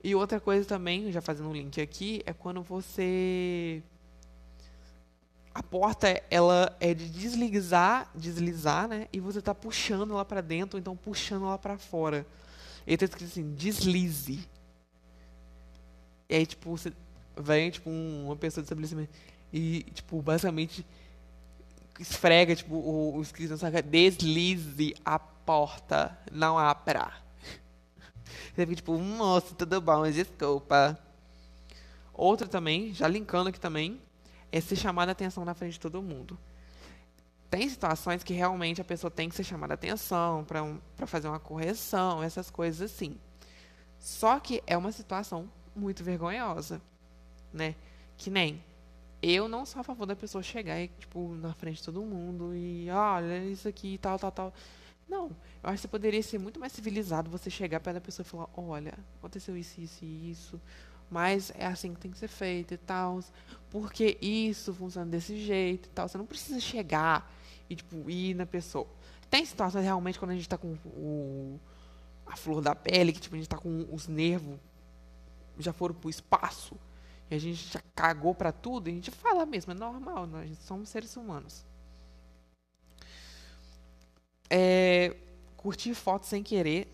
[0.03, 3.81] E outra coisa também, já fazendo um link aqui, é quando você
[5.59, 9.09] a porta ela é de deslizar, deslizar, né?
[9.11, 12.25] E você está puxando ela para dentro, ou então puxando ela para fora.
[12.87, 14.47] E está escrito assim, deslize.
[16.29, 16.93] E aí, tipo, você
[17.35, 19.09] vem, tipo, um, uma pessoa do estabelecimento
[19.51, 20.85] e, tipo, basicamente
[21.99, 27.11] esfrega, tipo, o, o escrito na sua cara, deslize a porta, não abra.
[28.55, 30.97] Você fica, tipo, moço, tudo bom, desculpa.
[32.13, 33.99] Outra também, já linkando aqui também,
[34.51, 36.37] é ser chamada atenção na frente de todo mundo.
[37.49, 41.39] tem situações que realmente a pessoa tem que ser chamada atenção para um, fazer uma
[41.39, 43.17] correção, essas coisas assim.
[43.97, 46.81] Só que é uma situação muito vergonhosa,
[47.51, 47.75] né?
[48.17, 48.63] Que nem
[49.21, 52.55] eu não sou a favor da pessoa chegar e, tipo, na frente de todo mundo
[52.55, 54.53] e olha isso aqui, tal, tal, tal.
[55.07, 55.25] Não,
[55.63, 58.29] eu acho que você poderia ser muito mais civilizado você chegar perto da pessoa e
[58.29, 60.61] falar, olha, aconteceu isso, isso e isso,
[61.09, 63.19] mas é assim que tem que ser feito e tal,
[63.69, 66.07] porque isso funciona desse jeito e tal.
[66.07, 67.31] Você não precisa chegar
[67.69, 68.87] e, tipo, ir na pessoa.
[69.29, 71.59] Tem situações realmente quando a gente tá com o,
[72.25, 74.59] a flor da pele, que tipo, a gente tá com os nervos
[75.59, 76.75] já foram pro espaço
[77.29, 80.57] e a gente já cagou para tudo, e a gente fala mesmo, é normal, nós
[80.59, 81.63] somos seres humanos.
[84.49, 85.15] É,
[85.55, 86.91] curtir foto sem querer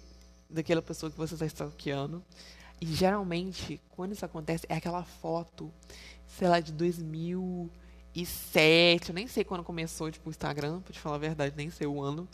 [0.49, 2.21] daquela pessoa que você está stalkeando.
[2.79, 5.71] E geralmente, quando isso acontece, é aquela foto,
[6.27, 9.09] sei lá, de 2007.
[9.09, 11.87] Eu nem sei quando começou, tipo, o Instagram, pra te falar a verdade, nem sei
[11.87, 12.27] o ano.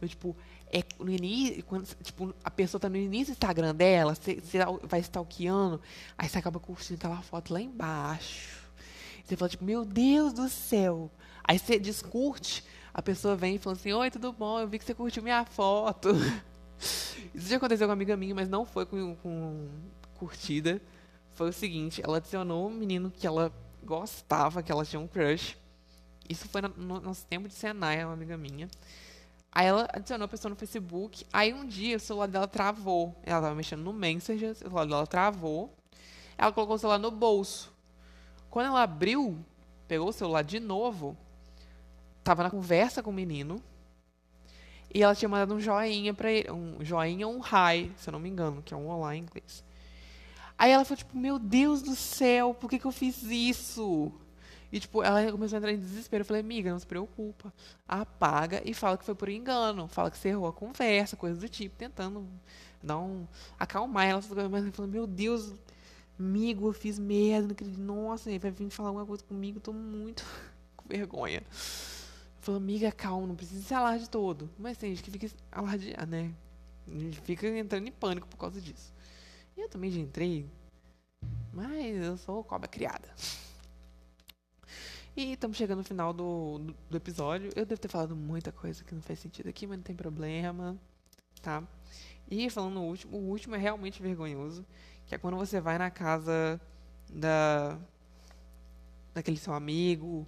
[0.00, 0.36] Mas, tipo,
[0.72, 4.38] é no início, quando tipo, a pessoa tá no início do Instagram dela, você,
[4.82, 5.80] vai stalkeando,
[6.16, 8.68] aí você acaba curtindo aquela foto lá embaixo.
[9.24, 11.10] Você fala, tipo, meu Deus do céu.
[11.44, 14.60] Aí você descurte, a pessoa vem e fala assim, oi, tudo bom?
[14.60, 16.10] Eu vi que você curtiu minha foto.
[16.78, 19.68] Isso já aconteceu com uma amiga minha, mas não foi com, com
[20.14, 20.80] curtida.
[21.32, 23.52] Foi o seguinte, ela adicionou um menino que ela
[23.84, 25.56] gostava, que ela tinha um crush.
[26.28, 28.68] Isso foi no, no nosso tempo de Senai, uma amiga minha.
[29.50, 31.24] Aí ela adicionou a pessoa no Facebook.
[31.32, 33.14] Aí um dia o celular dela travou.
[33.24, 35.74] Ela tava mexendo no Messenger, o celular dela travou.
[36.36, 37.72] Ela colocou o celular no bolso.
[38.50, 39.38] Quando ela abriu,
[39.86, 41.16] pegou o celular de novo,
[42.22, 43.62] tava na conversa com o menino.
[44.92, 46.50] E ela tinha mandado um joinha pra ele.
[46.50, 49.20] Um joinha ou um hi, se eu não me engano, que é um olá em
[49.20, 49.64] inglês.
[50.58, 54.12] Aí ela falou, tipo, meu Deus do céu, por que, que eu fiz isso?
[54.72, 56.22] E, tipo, ela começou a entrar em desespero.
[56.22, 57.52] Eu falei, amiga, não se preocupa.
[57.86, 59.88] Apaga e fala que foi por engano.
[59.88, 62.26] Fala que você errou a conversa, coisa do tipo, tentando
[62.82, 63.26] dar um.
[63.58, 64.20] acalmar ela.
[64.20, 65.54] Mas ela falou, meu Deus,
[66.18, 67.46] amigo, eu fiz merda.
[67.46, 67.80] Não acredito.
[67.80, 70.24] Nossa, ele vai vir falar alguma coisa comigo, tô muito
[70.76, 71.42] com vergonha.
[72.40, 74.50] Falou, amiga, calma, não precisa se alarde todo.
[74.58, 76.32] Mas tem gente que fica alardeada, né?
[76.86, 78.92] A gente fica entrando em pânico por causa disso.
[79.56, 80.48] E eu também já entrei.
[81.52, 83.08] Mas eu sou cobra criada.
[85.16, 87.50] E estamos chegando no final do, do, do, episódio.
[87.56, 90.78] Eu devo ter falado muita coisa que não faz sentido aqui, mas não tem problema,
[91.42, 91.64] tá?
[92.30, 94.64] E falando no último, o último é realmente vergonhoso,
[95.06, 96.60] que é quando você vai na casa
[97.12, 97.76] da
[99.12, 100.24] daquele seu amigo,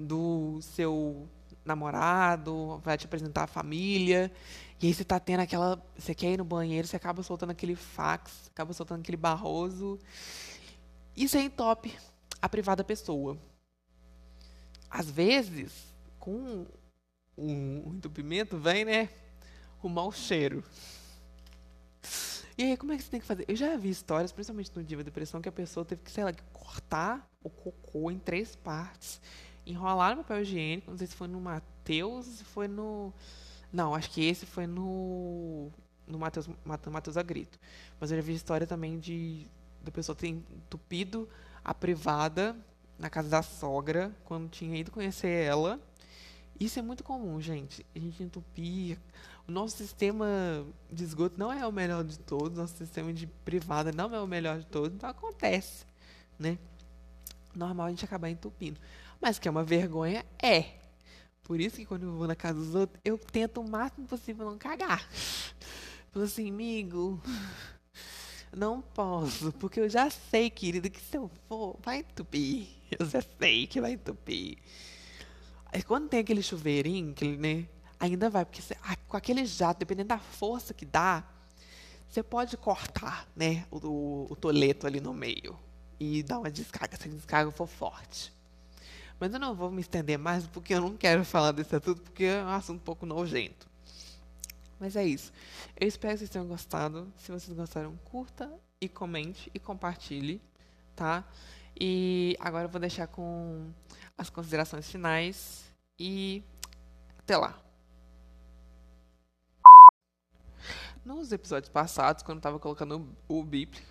[0.00, 1.28] do seu
[1.64, 4.32] namorado, vai te apresentar a família,
[4.80, 7.76] e aí você tá tendo aquela, você quer ir no banheiro, você acaba soltando aquele
[7.76, 9.98] fax, acaba soltando aquele barroso.
[11.16, 11.94] Isso aí top
[12.40, 13.38] a privada pessoa
[14.90, 15.72] às vezes,
[16.18, 16.66] com
[17.36, 19.08] o entupimento vem, né?
[19.80, 20.64] O mau cheiro.
[22.58, 23.44] E aí, como é que você tem que fazer?
[23.48, 26.32] Eu já vi histórias, principalmente no Diva Depressão, que a pessoa teve que, sei lá,
[26.52, 29.20] cortar o cocô em três partes,
[29.70, 33.12] enrolar no papel higiênico, não sei se foi no Mateus, se foi no...
[33.72, 35.70] Não, acho que esse foi no...
[36.06, 37.58] no Mateus, Mateus Agrito.
[37.98, 39.46] Mas eu já vi história também de
[39.82, 41.28] da pessoa ter entupido
[41.64, 42.56] a privada
[42.98, 45.80] na casa da sogra, quando tinha ido conhecer ela.
[46.58, 47.84] Isso é muito comum, gente.
[47.94, 48.98] A gente entupia.
[49.48, 50.26] O nosso sistema
[50.92, 54.26] de esgoto não é o melhor de todos, nosso sistema de privada não é o
[54.26, 55.86] melhor de todos, então acontece,
[56.38, 56.58] né?
[57.54, 58.78] Normal a gente acabar entupindo.
[59.20, 60.80] Mas que é uma vergonha, é.
[61.42, 64.46] Por isso que quando eu vou na casa dos outros, eu tento o máximo possível
[64.46, 65.06] não cagar.
[66.12, 67.20] Falo assim, amigo,
[68.56, 72.68] não posso, porque eu já sei, querido, que se eu for, vai entupir.
[72.98, 74.58] Eu já sei que vai entupir.
[75.66, 77.68] Aí quando tem aquele chuveirinho, aquele, né?
[78.00, 81.22] Ainda vai, porque ah, com aquele jato, dependendo da força que dá,
[82.08, 83.64] você pode cortar, né?
[83.70, 85.56] O, o, o toleto ali no meio.
[86.00, 88.32] E dar uma descarga, se a descarga for forte.
[89.20, 92.24] Mas eu não vou me estender mais, porque eu não quero falar desse assunto, porque
[92.24, 93.68] é um assunto um pouco nojento.
[94.78, 95.30] Mas é isso.
[95.78, 97.12] Eu espero que vocês tenham gostado.
[97.18, 98.50] Se vocês gostaram, curta
[98.80, 100.40] e comente e compartilhe,
[100.96, 101.22] tá?
[101.78, 103.70] E agora eu vou deixar com
[104.16, 106.42] as considerações finais e
[107.18, 107.58] até lá.
[111.04, 113.82] Nos episódios passados, quando eu tava colocando o bip,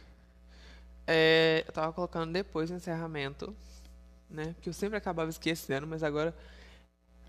[1.06, 3.56] é, eu tava colocando depois do encerramento,
[4.30, 4.54] né?
[4.54, 6.36] Porque eu sempre acabava esquecendo, mas agora,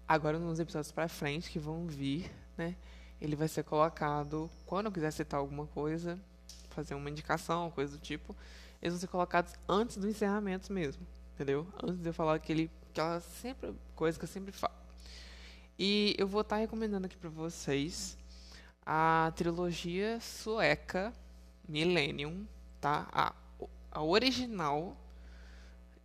[0.07, 2.77] agora nos episódios pra frente que vão vir, né?
[3.21, 6.19] ele vai ser colocado, quando eu quiser citar alguma coisa,
[6.71, 8.35] fazer uma indicação, coisa do tipo,
[8.81, 11.67] eles vão ser colocados antes do encerramento mesmo, entendeu?
[11.83, 14.75] Antes de eu falar aquele, aquela sempre, coisa que eu sempre falo.
[15.79, 18.17] E eu vou estar tá recomendando aqui para vocês
[18.85, 21.13] a trilogia sueca
[21.69, 22.47] Millennium,
[22.81, 23.07] tá?
[23.13, 23.35] A,
[23.91, 24.97] a original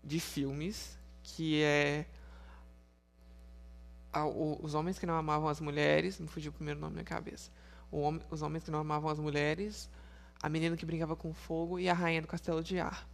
[0.06, 2.06] de filmes, que é
[4.14, 7.04] a, o, Os Homens que Não Amavam as Mulheres, me fugiu o primeiro nome na
[7.04, 7.52] cabeça.
[7.92, 9.90] Hom os Homens que Não Amavam as Mulheres,
[10.42, 13.08] A Menina que Brincava com Fogo e A Rainha do Castelo de Ar.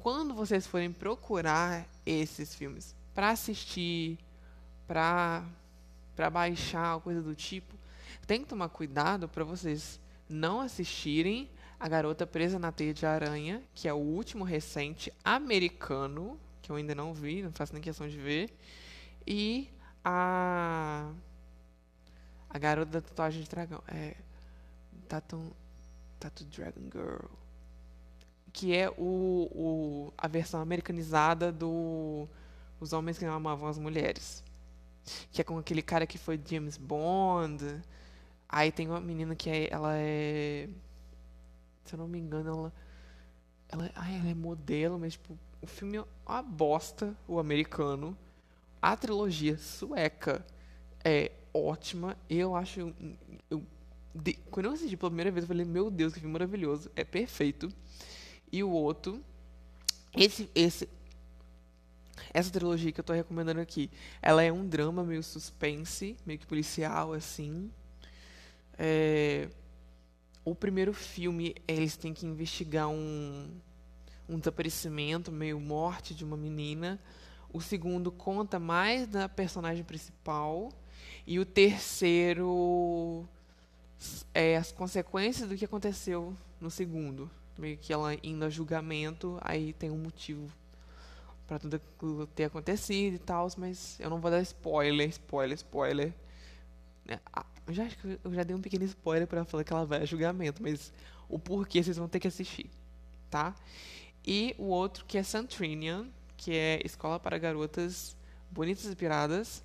[0.00, 4.18] Quando vocês forem procurar esses filmes para assistir,
[4.86, 5.44] para
[6.14, 7.74] para baixar, coisa do tipo,
[8.24, 11.50] tem que tomar cuidado para vocês não assistirem
[11.84, 16.76] A Garota Presa na Teia de Aranha, que é o último recente americano, que eu
[16.76, 18.50] ainda não vi, não faço nem questão de ver,
[19.26, 19.68] e
[20.02, 21.12] a
[22.48, 24.14] a garota da tatuagem de dragão, é
[25.08, 25.52] Tattoo,
[26.18, 27.26] Tattoo Dragon Girl,
[28.50, 32.26] que é o, o a versão americanizada do
[32.80, 34.42] Os Homens que Não Amavam as Mulheres
[35.32, 37.82] que é com aquele cara que foi James Bond.
[38.48, 40.68] Aí tem uma menina que é, ela é.
[41.84, 42.72] Se eu não me engano, ela.
[43.68, 48.16] Ela, ai, ela é modelo, mas tipo, o filme é uma bosta, o americano.
[48.80, 50.44] A trilogia sueca
[51.04, 52.16] é ótima.
[52.28, 52.94] Eu acho.
[53.50, 53.62] Eu,
[54.14, 56.90] de, quando eu assisti pela primeira vez, eu falei, meu Deus, que filme maravilhoso.
[56.94, 57.68] É perfeito.
[58.52, 59.22] E o outro.
[60.16, 60.88] Esse, esse
[62.32, 66.46] essa trilogia que eu tô recomendando aqui, ela é um drama meio suspense, meio que
[66.46, 67.70] policial, assim.
[68.78, 69.48] É...
[70.44, 73.48] O primeiro filme, eles têm que investigar um,
[74.28, 77.00] um desaparecimento, meio morte de uma menina.
[77.52, 80.70] O segundo conta mais da personagem principal.
[81.26, 83.26] E o terceiro
[84.34, 87.30] é as consequências do que aconteceu no segundo.
[87.56, 90.52] Meio que ela indo a julgamento, aí tem um motivo
[91.46, 96.12] para tudo ter acontecido e tal, mas eu não vou dar spoiler, spoiler, spoiler.
[97.66, 100.02] É, já acho que eu já dei um pequeno spoiler para falar que ela vai
[100.02, 100.92] a julgamento, mas
[101.28, 102.70] o porquê vocês vão ter que assistir,
[103.30, 103.54] tá?
[104.26, 106.06] E o outro que é Santrinian,
[106.36, 108.16] que é Escola para Garotas
[108.50, 109.62] Bonitas e Inspiradas.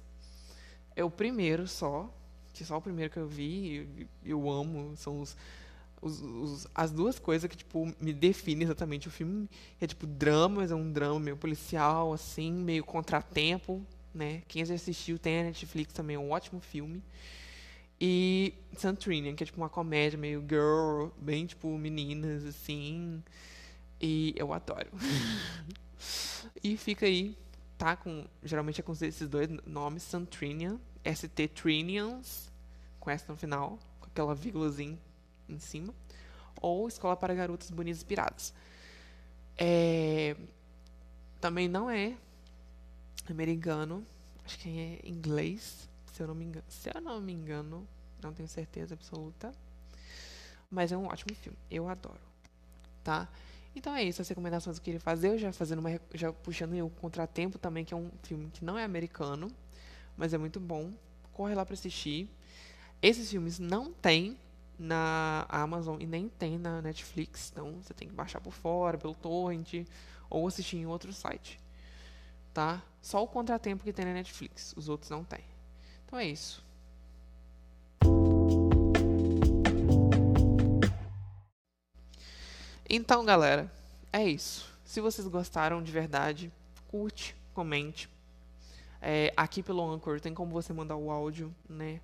[0.96, 2.14] É o primeiro só,
[2.54, 5.36] que só o primeiro que eu vi, eu, eu amo, são os
[6.02, 9.08] os, os, as duas coisas que, tipo, me definem exatamente.
[9.08, 13.82] O filme é, tipo, drama, mas é um drama meio policial, assim, meio contratempo,
[14.14, 14.42] né?
[14.48, 17.04] Quem já assistiu tem a Netflix também, é um ótimo filme.
[18.00, 23.22] E Santrinian, que é, tipo, uma comédia meio girl, bem, tipo, meninas, assim.
[24.00, 24.90] E eu adoro.
[26.64, 27.38] e fica aí,
[27.78, 27.98] tá?
[27.98, 32.50] Com, geralmente é com esses dois nomes, Santrinian, ST Trinians,
[33.00, 34.98] com S no final, com aquela vírgulazinha
[35.50, 35.94] em cima,
[36.62, 38.54] ou Escola para Garotas Bonitas e Inspiradas.
[39.58, 40.38] É,
[41.42, 42.16] também não é
[43.30, 44.06] americano,
[44.46, 45.89] acho que é inglês,
[46.20, 46.66] se eu não me engano.
[46.68, 47.88] Se eu não me engano,
[48.22, 49.54] não tenho certeza absoluta.
[50.70, 52.20] Mas é um ótimo filme, eu adoro.
[53.02, 53.30] Tá?
[53.74, 56.78] Então é isso, as recomendações que eu queria fazer, eu já fazendo uma, já puxando
[56.86, 59.50] o Contratempo também, que é um filme que não é americano,
[60.18, 60.92] mas é muito bom.
[61.32, 62.30] Corre lá para assistir.
[63.02, 64.38] Esses filmes não tem
[64.78, 69.16] na Amazon e nem tem na Netflix, então você tem que baixar por fora, pelo
[69.16, 69.86] torrent
[70.30, 71.58] ou assistir em outro site.
[72.54, 72.84] Tá?
[73.02, 75.44] Só o contratempo que tem na Netflix, os outros não tem.
[76.10, 76.66] Então é isso.
[82.90, 83.72] Então, galera,
[84.12, 84.68] é isso.
[84.84, 86.52] Se vocês gostaram de verdade,
[86.88, 88.10] curte, comente.
[89.00, 92.02] É, aqui pelo Anchor tem como você mandar o áudio, né?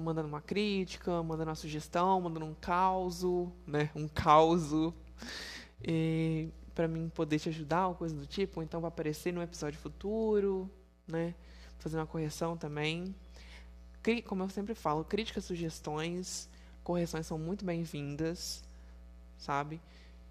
[0.00, 3.22] mandando uma crítica, mandando uma sugestão, mandando um caos,
[3.64, 3.88] né?
[3.94, 4.72] Um caos.
[6.74, 10.68] para mim poder te ajudar ou coisa do tipo, então vai aparecer no episódio futuro,
[11.06, 11.36] né?
[11.82, 13.12] Fazer uma correção também.
[14.26, 16.48] Como eu sempre falo, críticas, sugestões,
[16.84, 18.62] correções são muito bem-vindas,
[19.36, 19.80] sabe?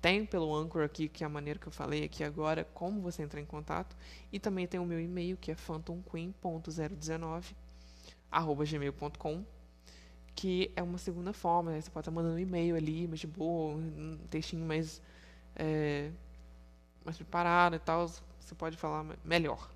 [0.01, 3.21] Tem pelo Anchor aqui, que é a maneira que eu falei aqui agora, como você
[3.21, 3.97] entrar em contato.
[4.31, 7.53] E também tem o meu e-mail, que é phantomqueen.019
[8.31, 9.43] arroba gmail.com,
[10.33, 11.81] que é uma segunda forma, né?
[11.81, 15.01] Você pode estar mandando um e-mail ali, mas de boa, um textinho mais,
[15.53, 16.11] é,
[17.03, 19.69] mais preparado e tal, você pode falar melhor?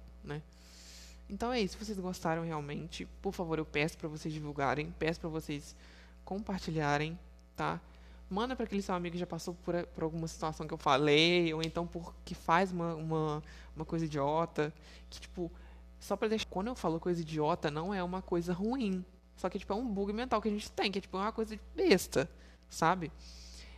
[1.29, 5.19] Então é isso, se vocês gostaram realmente, por favor, eu peço para vocês divulgarem, peço
[5.19, 5.75] para vocês
[6.23, 7.17] compartilharem,
[7.55, 7.81] tá?
[8.29, 11.53] Manda para aquele seu amigo que já passou por, por alguma situação que eu falei,
[11.53, 13.43] ou então por que faz uma, uma,
[13.75, 14.73] uma coisa idiota,
[15.09, 15.51] que tipo,
[15.99, 16.47] só pra deixar.
[16.49, 19.03] Quando eu falo coisa idiota, não é uma coisa ruim.
[19.35, 21.31] Só que, tipo, é um bug mental que a gente tem, que é, tipo, uma
[21.31, 22.29] coisa besta,
[22.69, 23.11] sabe?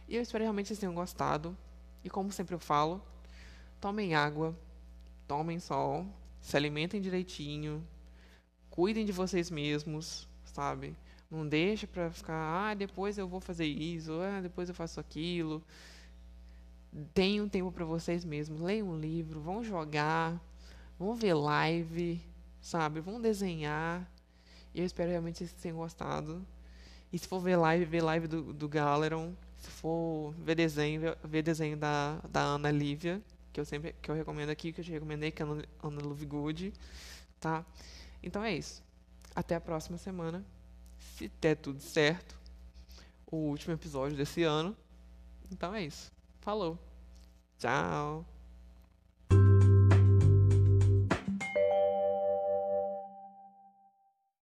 [0.08, 1.58] E eu espero realmente que vocês tenham gostado.
[2.04, 3.02] E como sempre eu falo,
[3.82, 4.56] tomem água,
[5.28, 6.06] tomem sol,
[6.48, 7.86] se alimentem direitinho,
[8.78, 10.96] Cuidem de vocês mesmos, sabe?
[11.32, 15.64] Não deixa pra ficar, ah, depois eu vou fazer isso, ah, depois eu faço aquilo.
[17.12, 18.62] Tenham tempo para vocês mesmos.
[18.62, 20.40] Leiam um livro, vão jogar,
[21.00, 22.22] vão ver live,
[22.62, 23.00] sabe?
[23.00, 24.08] Vão desenhar.
[24.76, 26.46] E eu espero realmente que vocês tenham gostado.
[27.12, 29.34] E se for ver live, ver live do, do Galeron.
[29.58, 33.20] Se for ver desenho, ver desenho da, da Ana Lívia,
[33.58, 35.66] que eu sempre que eu recomendo aqui, que eu te recomendei, que é a Ana,
[35.82, 36.72] Ana Lovegood,
[37.40, 37.66] tá?
[38.22, 38.84] Então é isso.
[39.36, 40.46] Até a próxima semana.
[41.00, 42.38] Se der tudo certo.
[43.26, 44.78] O último episódio desse ano.
[45.52, 46.12] Então é isso.
[46.40, 46.78] Falou.
[47.58, 48.37] Tchau.